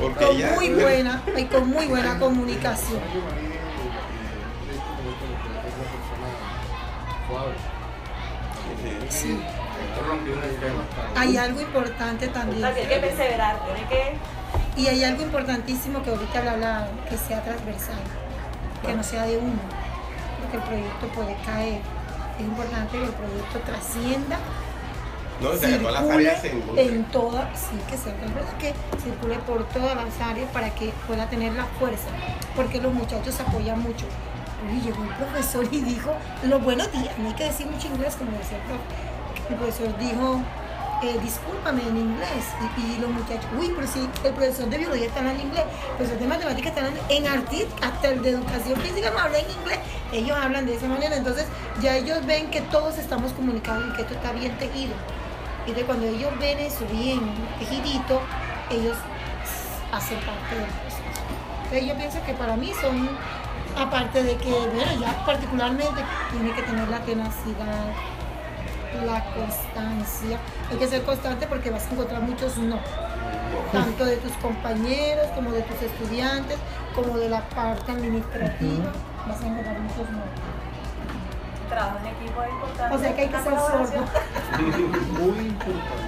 Porque 0.00 0.24
con 0.26 0.36
ya. 0.38 0.52
muy 0.54 0.68
buena, 0.70 1.22
y 1.36 1.44
con 1.44 1.68
muy 1.68 1.86
buena 1.86 2.18
comunicación. 2.18 3.00
Suave. 7.44 9.08
Sí. 9.08 9.18
Sí. 9.18 9.40
Esto 9.88 10.06
rompió 10.08 10.32
un 10.34 10.42
esquema. 10.42 10.82
Hay 11.16 11.36
algo 11.36 11.60
importante 11.60 12.28
también. 12.28 12.64
Hay 12.64 12.86
que 12.86 12.96
perseverar, 12.96 13.60
tiene 13.64 13.88
que 13.88 14.80
Y 14.80 14.86
hay 14.86 15.04
algo 15.04 15.22
importantísimo 15.22 16.02
que 16.02 16.10
ahorita 16.10 16.42
le 16.42 16.48
hablaba, 16.50 16.88
que 17.08 17.16
sea 17.16 17.42
transversal, 17.42 17.96
que 18.84 18.94
no 18.94 19.02
sea 19.02 19.24
de 19.26 19.38
uno, 19.38 19.60
porque 20.40 20.56
el 20.56 20.62
proyecto 20.62 21.06
puede 21.14 21.36
caer. 21.44 21.80
Es 22.38 22.40
importante 22.40 22.98
que 22.98 23.04
el 23.04 23.12
proyecto 23.12 23.58
trascienda, 23.60 24.38
No, 25.40 25.50
o 25.50 25.56
sea, 25.56 25.68
que 25.68 25.76
todas 25.78 25.92
las 25.94 26.02
circule 26.02 26.30
áreas 26.30 26.42
se 26.42 26.82
en 26.82 27.04
todas, 27.04 27.58
sí, 27.58 27.78
que 27.88 27.96
sea 27.96 28.12
transversal, 28.14 28.58
que 28.58 28.74
circule 29.02 29.38
por 29.46 29.68
todas 29.68 29.94
las 29.94 30.20
áreas 30.20 30.50
para 30.50 30.70
que 30.70 30.92
pueda 31.06 31.28
tener 31.28 31.52
la 31.52 31.64
fuerza, 31.78 32.08
porque 32.56 32.80
los 32.80 32.92
muchachos 32.92 33.34
se 33.34 33.42
apoyan 33.42 33.80
mucho. 33.80 34.06
Uy, 34.70 34.80
llegó 34.80 35.02
un 35.02 35.08
profesor 35.08 35.66
y 35.70 35.80
dijo, 35.80 36.12
los 36.44 36.62
buenos 36.62 36.90
días, 36.92 37.16
no 37.18 37.28
hay 37.28 37.34
que 37.34 37.44
decir 37.44 37.66
mucho 37.66 37.88
inglés 37.88 38.16
como 38.16 38.30
decía 38.38 38.56
el 38.58 38.62
profe. 38.64 38.82
El 39.50 39.56
profesor 39.56 39.98
dijo, 39.98 40.40
eh, 41.02 41.18
discúlpame 41.22 41.82
en 41.82 41.96
inglés. 41.96 42.46
Y, 42.78 42.94
y 42.94 42.98
los 42.98 43.10
muchachos, 43.10 43.46
uy, 43.58 43.72
pero 43.74 43.86
si 43.86 44.00
el 44.00 44.32
profesor 44.32 44.66
de 44.68 44.78
biología 44.78 45.06
está 45.06 45.20
hablando 45.20 45.42
inglés, 45.42 45.64
el 45.90 45.96
profesor 45.96 46.18
de 46.18 46.26
matemáticas 46.26 46.68
está 46.68 46.86
hablando 46.86 47.04
en 47.08 47.26
artit, 47.26 47.68
hasta 47.82 48.08
el 48.08 48.22
de 48.22 48.30
educación 48.30 48.80
física 48.80 49.10
no 49.10 49.18
habla 49.18 49.38
en 49.38 49.50
inglés. 49.50 49.78
Ellos 50.12 50.36
hablan 50.36 50.66
de 50.66 50.76
esa 50.76 50.86
manera, 50.88 51.16
entonces 51.16 51.46
ya 51.82 51.96
ellos 51.96 52.24
ven 52.24 52.50
que 52.50 52.60
todos 52.62 52.98
estamos 52.98 53.32
comunicados 53.32 53.84
y 53.88 53.96
que 53.96 54.02
esto 54.02 54.14
está 54.14 54.32
bien 54.32 54.56
tejido. 54.58 54.94
Y 55.66 55.72
de 55.72 55.82
cuando 55.82 56.06
ellos 56.06 56.30
ven 56.38 56.58
eso 56.58 56.86
bien 56.90 57.20
tejidito, 57.58 58.20
ellos 58.70 58.96
hacen 59.92 60.18
parte 60.20 60.54
del 60.54 60.66
proceso. 60.66 61.02
Entonces 61.64 61.88
yo 61.88 61.94
pienso 61.96 62.24
que 62.24 62.34
para 62.34 62.56
mí 62.56 62.72
son, 62.80 63.08
aparte 63.76 64.22
de 64.22 64.36
que, 64.36 64.50
bueno, 64.50 65.00
ya 65.00 65.24
particularmente 65.24 66.04
tiene 66.32 66.52
que 66.52 66.62
tener 66.62 66.88
la 66.88 67.00
tenacidad, 67.00 67.86
la 69.04 69.24
constancia. 69.34 70.38
Hay 70.70 70.76
que 70.76 70.86
ser 70.86 71.02
constante 71.02 71.46
porque 71.46 71.70
vas 71.70 71.86
a 71.86 71.90
encontrar 71.90 72.22
muchos 72.22 72.56
no, 72.58 72.78
tanto 73.72 74.04
de 74.04 74.16
tus 74.18 74.32
compañeros 74.34 75.26
como 75.34 75.50
de 75.50 75.62
tus 75.62 75.82
estudiantes, 75.82 76.56
como 76.94 77.18
de 77.18 77.28
la 77.28 77.42
parte 77.48 77.92
administrativa, 77.92 78.92
vas 79.26 79.40
a 79.42 79.46
encontrar 79.46 79.80
muchos 79.80 80.10
no. 80.10 81.68
trabajo 81.68 81.98
en 82.00 82.06
equipo 82.06 82.42
es 82.42 82.50
importante. 82.50 82.96
O 82.96 82.98
sea 82.98 83.16
que 83.16 83.22
hay 83.22 83.28
que 83.28 83.38
ser 83.38 83.58
sordo. 83.58 84.04
Muy 85.20 85.46
importante 85.46 86.04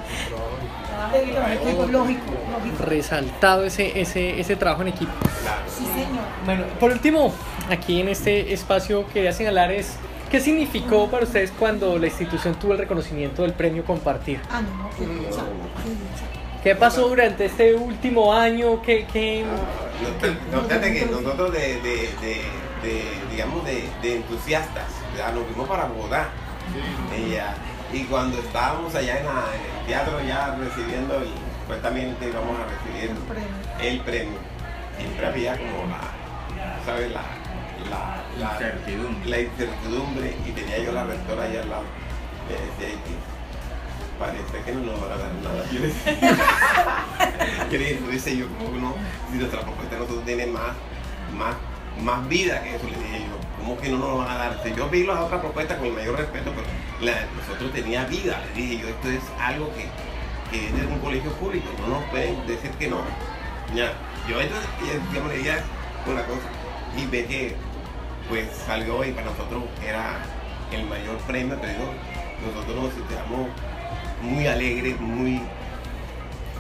el 1.15 1.31
trabajo 1.31 1.53
en 1.53 1.69
equipo, 1.69 1.87
lógico, 1.87 2.33
lógico. 2.51 2.85
Resaltado 2.85 3.65
ese, 3.65 4.01
ese, 4.01 4.41
ese 4.41 4.57
trabajo 4.57 4.83
en 4.83 4.89
equipo. 4.89 5.13
Claro. 5.43 5.63
Sí, 5.69 5.85
señor. 5.85 6.25
Bueno, 6.45 6.65
por 6.81 6.91
último, 6.91 7.33
aquí 7.71 8.01
en 8.01 8.09
este 8.09 8.53
espacio 8.53 9.07
quería 9.13 9.33
señalar 9.33 9.71
es 9.73 9.97
qué 10.31 10.41
significó 10.41 11.09
para 11.11 11.25
ustedes 11.25 11.53
cuando 11.59 11.99
la 11.99 12.07
institución 12.07 12.55
tuvo 12.57 12.73
el 12.73 12.79
reconocimiento 12.79 13.43
del 13.43 13.53
premio 13.53 13.85
Compartir. 13.85 14.41
Ah, 14.51 14.61
no, 14.63 14.91
qué 14.91 15.05
dicha, 15.07 15.43
qué 15.83 15.91
dicha. 15.91 16.63
¿Qué 16.63 16.75
pasó 16.75 17.09
durante 17.09 17.45
este 17.45 17.75
último 17.75 18.33
año? 18.33 18.83
¿Qué, 18.83 19.07
qué... 19.13 19.45
No, 20.51 20.63
Notate 20.63 20.93
que 20.93 21.07
nosotros 21.07 21.53
de, 21.53 21.81
de, 21.81 21.81
de, 21.81 22.43
de, 22.83 23.03
digamos, 23.31 23.65
de, 23.65 23.89
de 24.03 24.17
entusiastas, 24.17 24.85
ya 25.17 25.31
nos 25.31 25.45
fuimos 25.47 25.69
para 25.69 25.85
Bogotá. 25.85 26.29
Y, 27.17 27.35
ya- 27.35 27.55
y 27.93 28.03
cuando 28.05 28.39
estábamos 28.41 28.93
allá 28.97 29.21
en, 29.21 29.27
la- 29.27 29.45
en 29.55 29.81
el 29.81 29.87
teatro 29.87 30.19
ya 30.27 30.57
recibiendo, 30.57 31.15
el, 31.19 31.29
pues 31.69 31.81
también 31.83 32.17
te 32.17 32.29
íbamos 32.31 32.57
a 32.59 32.65
recibir 32.65 33.11
El 33.11 33.17
premio. 33.23 33.49
el 33.81 34.01
premio. 34.01 34.39
Siempre 34.99 35.27
había 35.27 35.53
como 35.57 35.87
la, 35.89 36.85
¿sabes? 36.85 37.13
La, 37.13 37.23
la, 37.91 38.25
la, 38.39 38.53
Incertidumbre. 38.55 39.31
la 39.31 39.41
incertidumbre 39.41 40.37
y 40.47 40.51
tenía 40.53 40.79
yo 40.79 40.93
la 40.93 41.05
rectora 41.05 41.45
allá 41.45 41.63
al 41.63 41.71
lado. 41.71 41.85
Me 42.49 42.55
decía 42.55 43.03
que 43.05 43.15
parece 44.19 44.63
que 44.65 44.73
no 44.73 44.81
nos 44.93 45.01
van 45.01 45.13
a 45.13 45.17
dar 45.17 45.33
nada. 45.43 45.65
Yo 45.71 45.81
le 45.81 45.89
le 47.79 48.13
dije, 48.13 48.37
yo, 48.37 48.47
¿cómo 48.59 48.79
no? 48.79 48.95
Si 49.31 49.39
nuestra 49.39 49.61
propuesta 49.61 49.97
nosotros 49.97 50.25
tiene 50.25 50.47
más, 50.47 50.73
más, 51.37 51.57
más 52.03 52.29
vida 52.29 52.63
que 52.63 52.77
eso, 52.77 52.87
le 52.87 52.97
dije 52.97 53.21
yo. 53.21 53.37
¿Cómo 53.59 53.79
que 53.79 53.89
no 53.89 53.99
nos 53.99 54.19
van 54.19 54.31
a 54.31 54.37
dar? 54.37 54.61
Si 54.63 54.75
yo 54.75 54.89
vi 54.89 55.05
las 55.05 55.19
otras 55.19 55.41
propuestas 55.41 55.79
con 55.79 55.87
el 55.89 55.93
mayor 55.93 56.17
respeto, 56.17 56.53
pero 56.55 56.67
la 57.01 57.21
de 57.21 57.27
nosotros 57.37 57.73
tenía 57.73 58.05
vida. 58.05 58.43
Le 58.55 58.61
dije 58.63 58.83
yo, 58.83 58.89
esto 58.89 59.11
es 59.11 59.23
algo 59.41 59.71
que, 59.75 59.87
que 60.51 60.67
es 60.67 60.77
de 60.77 60.87
un 60.87 61.01
colegio 61.01 61.33
público, 61.33 61.67
no 61.81 61.89
nos 61.89 62.05
pueden 62.11 62.47
decir 62.47 62.71
que 62.73 62.89
no. 62.89 62.99
Ya, 63.75 63.93
yo 64.29 64.41
entonces, 64.41 64.69
ya, 64.81 65.11
digamos, 65.11 65.33
le 65.33 65.39
dije 65.39 65.57
una 66.07 66.23
cosa 66.23 66.49
y 66.97 67.07
ve 67.07 67.27
que 67.27 67.57
pues 68.29 68.49
salió 68.67 69.05
y 69.05 69.13
para 69.13 69.27
nosotros 69.27 69.65
era 69.85 70.19
el 70.73 70.85
mayor 70.87 71.17
premio, 71.27 71.57
pero 71.61 71.93
nosotros 72.45 72.85
nos 72.85 72.95
sentíamos 72.95 73.49
muy 74.23 74.47
alegres, 74.47 75.01
muy... 75.01 75.43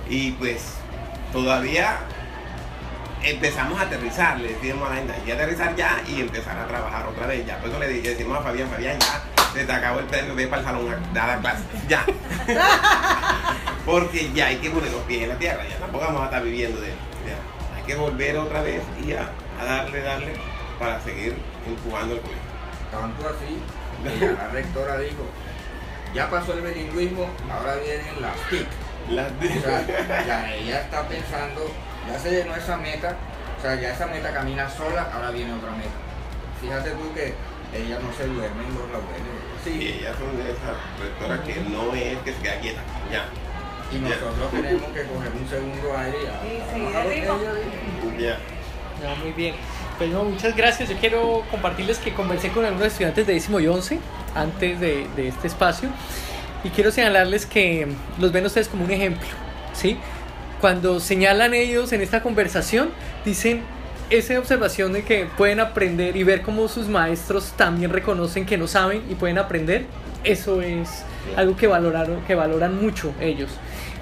Y 0.08 0.32
pues 0.32 0.74
todavía 1.32 1.98
empezamos 3.22 3.80
a 3.80 3.82
aterrizar, 3.84 4.38
le 4.38 4.52
decíamos 4.52 4.88
a 4.88 4.94
la 4.94 4.96
gente, 4.96 5.32
aterrizar 5.32 5.74
ya 5.74 6.00
y 6.06 6.20
empezar 6.20 6.56
a 6.56 6.66
trabajar 6.66 7.06
otra 7.06 7.26
vez. 7.26 7.44
Ya, 7.44 7.58
por 7.58 7.70
eso 7.70 7.78
le 7.78 8.00
decimos 8.00 8.38
a 8.38 8.42
Fabián, 8.42 8.68
Fabián, 8.70 8.98
ya 9.00 9.22
se 9.52 9.64
te 9.64 9.72
acabó 9.72 10.00
el 10.00 10.06
premio, 10.06 10.34
ve 10.34 10.46
para 10.46 10.62
el 10.62 10.68
salón 10.68 10.86
a 10.88 11.12
dar 11.14 11.40
clase, 11.40 11.64
ya. 11.88 12.04
Porque 13.84 14.30
ya 14.32 14.46
hay 14.46 14.56
que 14.56 14.70
poner 14.70 14.92
los 14.92 15.02
pies 15.02 15.22
en 15.22 15.30
la 15.30 15.36
tierra, 15.36 15.62
ya 15.68 15.76
tampoco 15.78 16.04
vamos 16.04 16.22
a 16.22 16.24
estar 16.26 16.42
viviendo 16.42 16.80
de 16.80 16.88
ya. 16.88 17.76
Hay 17.76 17.82
que 17.82 17.94
volver 17.96 18.36
otra 18.36 18.62
vez 18.62 18.82
y 19.04 19.12
a, 19.12 19.30
a 19.60 19.64
darle, 19.64 20.02
darle 20.02 20.55
para 20.78 21.00
seguir 21.00 21.36
empujando 21.66 22.14
el 22.14 22.20
colegio. 22.20 22.42
Tanto 22.90 23.28
así, 23.28 23.58
que 24.04 24.18
ya 24.26 24.32
la 24.32 24.48
rectora 24.52 24.98
dijo, 24.98 25.24
ya 26.14 26.30
pasó 26.30 26.52
el 26.54 26.60
bilingüismo, 26.62 27.28
ahora 27.50 27.76
vienen 27.76 28.20
las 28.22 28.36
TIC. 28.50 28.66
Las 29.10 29.30
O 29.30 29.60
sea, 29.62 30.26
ya 30.26 30.54
ella 30.54 30.80
está 30.80 31.06
pensando, 31.06 31.70
ya 32.10 32.18
se 32.18 32.30
llenó 32.30 32.56
esa 32.56 32.76
meta, 32.76 33.16
o 33.58 33.62
sea, 33.62 33.74
ya 33.76 33.92
esa 33.92 34.06
meta 34.06 34.32
camina 34.32 34.68
sola, 34.68 35.08
ahora 35.14 35.30
viene 35.30 35.52
otra 35.54 35.70
meta. 35.72 35.90
Fíjate 36.60 36.90
tú 36.90 37.12
que 37.14 37.34
ella 37.76 37.98
no 38.00 38.12
se 38.12 38.26
duerme 38.26 38.64
en 38.64 38.74
los 38.74 38.90
laureles. 38.90 39.46
Sí, 39.62 39.98
ellas 39.98 40.16
son 40.18 40.36
de 40.36 40.50
esas 40.50 40.76
rectoras 41.00 41.40
que 41.40 41.54
no 41.70 41.92
es 41.94 42.18
que 42.18 42.32
se 42.32 42.38
queda 42.40 42.60
quieta, 42.60 42.80
ya. 43.10 43.24
Y 43.92 43.98
nosotros 44.00 44.50
tenemos 44.50 44.90
que 44.90 45.02
coger 45.04 45.32
un 45.32 45.48
segundo 45.48 45.96
aire 45.98 46.18
y 46.22 46.26
a- 46.26 46.52
Y 46.52 46.60
a 46.60 46.70
seguir 46.72 46.90
trabajar 46.90 47.06
el 47.06 47.06
lo 47.06 47.10
que 47.10 47.14
ritmo. 47.14 47.34
ella 47.40 47.54
dijo. 47.54 48.18
Ya. 48.18 49.14
Muy 49.22 49.32
bien. 49.32 49.54
Pues 49.98 50.10
no, 50.10 50.24
muchas 50.24 50.54
gracias. 50.54 50.88
Yo 50.90 50.96
quiero 50.96 51.42
compartirles 51.50 51.98
que 51.98 52.12
conversé 52.12 52.50
con 52.50 52.64
algunos 52.64 52.88
estudiantes 52.88 53.26
de 53.26 53.34
décimo 53.34 53.60
y 53.60 53.66
once 53.66 53.98
antes 54.34 54.78
de, 54.78 55.06
de 55.16 55.28
este 55.28 55.46
espacio 55.46 55.88
y 56.64 56.70
quiero 56.70 56.90
señalarles 56.90 57.46
que 57.46 57.86
los 58.18 58.32
ven 58.32 58.44
ustedes 58.44 58.68
como 58.68 58.84
un 58.84 58.90
ejemplo, 58.90 59.26
¿sí? 59.72 59.96
Cuando 60.60 61.00
señalan 61.00 61.54
ellos 61.54 61.92
en 61.92 62.00
esta 62.00 62.22
conversación, 62.22 62.90
dicen 63.24 63.62
esa 64.10 64.38
observación 64.38 64.92
de 64.92 65.02
que 65.02 65.26
pueden 65.36 65.60
aprender 65.60 66.16
y 66.16 66.24
ver 66.24 66.42
cómo 66.42 66.68
sus 66.68 66.88
maestros 66.88 67.52
también 67.56 67.92
reconocen 67.92 68.46
que 68.46 68.56
no 68.56 68.66
saben 68.66 69.02
y 69.10 69.14
pueden 69.14 69.38
aprender, 69.38 69.86
eso 70.24 70.60
es 70.60 71.04
algo 71.36 71.56
que 71.56 71.66
valoraron, 71.66 72.22
que 72.22 72.34
valoran 72.34 72.80
mucho 72.80 73.14
ellos 73.20 73.50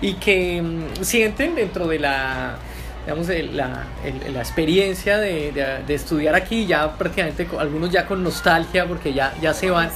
y 0.00 0.14
que 0.14 0.62
mm, 0.62 1.02
sienten 1.02 1.54
dentro 1.54 1.86
de 1.86 1.98
la 1.98 2.56
digamos, 3.04 3.28
la, 3.28 3.84
el- 4.04 4.32
la 4.34 4.40
experiencia 4.40 5.18
de, 5.18 5.52
de- 5.52 5.82
de 5.86 5.94
estudiar 5.94 6.34
aquí, 6.34 6.66
ya 6.66 6.92
prácticamente 6.96 7.46
algunos 7.58 7.90
ya 7.90 8.06
con 8.06 8.22
nostalgia 8.24 8.86
porque 8.86 9.12
ya, 9.12 9.34
ya 9.40 9.52
se 9.54 9.70
van, 9.70 9.90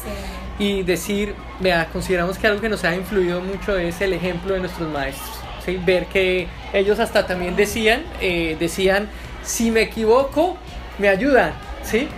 y 0.59 0.83
decir, 0.83 1.35
vea, 1.61 1.87
consideramos 1.93 2.37
que 2.37 2.47
algo 2.49 2.61
que 2.61 2.69
nos 2.69 2.83
ha 2.85 2.95
influido 2.95 3.41
mucho 3.41 3.77
es 3.79 4.01
el 4.01 4.13
ejemplo 4.13 4.55
de 4.55 4.61
nuestros 4.61 4.91
maestros. 4.91 5.31
¿sí? 5.65 5.81
Ver 5.85 6.07
que 6.07 6.49
ellos 6.73 6.99
hasta 6.99 7.27
también 7.27 7.55
decían, 7.57 8.03
eh, 8.21 8.57
decían, 8.59 9.09
si 9.45 9.71
me 9.71 9.83
equivoco, 9.83 10.57
me 10.99 11.09
ayudan. 11.09 11.53
¿sí? 11.85 12.09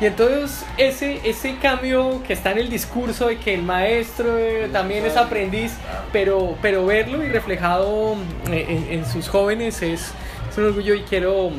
Y 0.00 0.06
entonces 0.06 0.64
ese, 0.78 1.20
ese 1.28 1.56
cambio 1.58 2.22
que 2.26 2.32
está 2.32 2.52
en 2.52 2.58
el 2.58 2.70
discurso 2.70 3.26
de 3.26 3.36
que 3.38 3.52
el 3.52 3.62
maestro 3.62 4.38
eh, 4.38 4.70
también 4.72 5.04
es 5.04 5.16
aprendiz, 5.18 5.72
pero, 6.10 6.56
pero 6.62 6.86
verlo 6.86 7.22
y 7.22 7.28
reflejado 7.28 8.16
eh, 8.50 8.64
en, 8.90 9.00
en 9.00 9.06
sus 9.06 9.28
jóvenes 9.28 9.82
es, 9.82 10.12
es 10.50 10.58
un 10.58 10.64
orgullo 10.64 10.94
y 10.94 11.02
quiero 11.02 11.50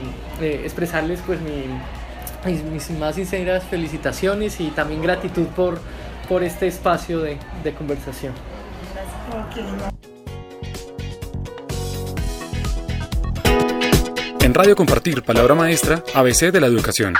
eh, 0.41 0.61
expresarles 0.63 1.21
pues 1.25 1.39
mi, 1.41 1.65
mis, 2.71 2.91
más 2.91 3.15
sinceras 3.15 3.63
felicitaciones 3.63 4.59
y 4.59 4.67
también 4.69 5.01
gratitud 5.01 5.47
por, 5.47 5.79
por 6.27 6.43
este 6.43 6.67
espacio 6.67 7.19
de, 7.19 7.37
de 7.63 7.73
conversación. 7.73 8.33
En 14.41 14.53
Radio 14.53 14.75
Compartir 14.75 15.23
Palabra 15.23 15.55
Maestra, 15.55 16.03
ABC 16.13 16.51
de 16.51 16.59
la 16.59 16.67
Educación. 16.67 17.15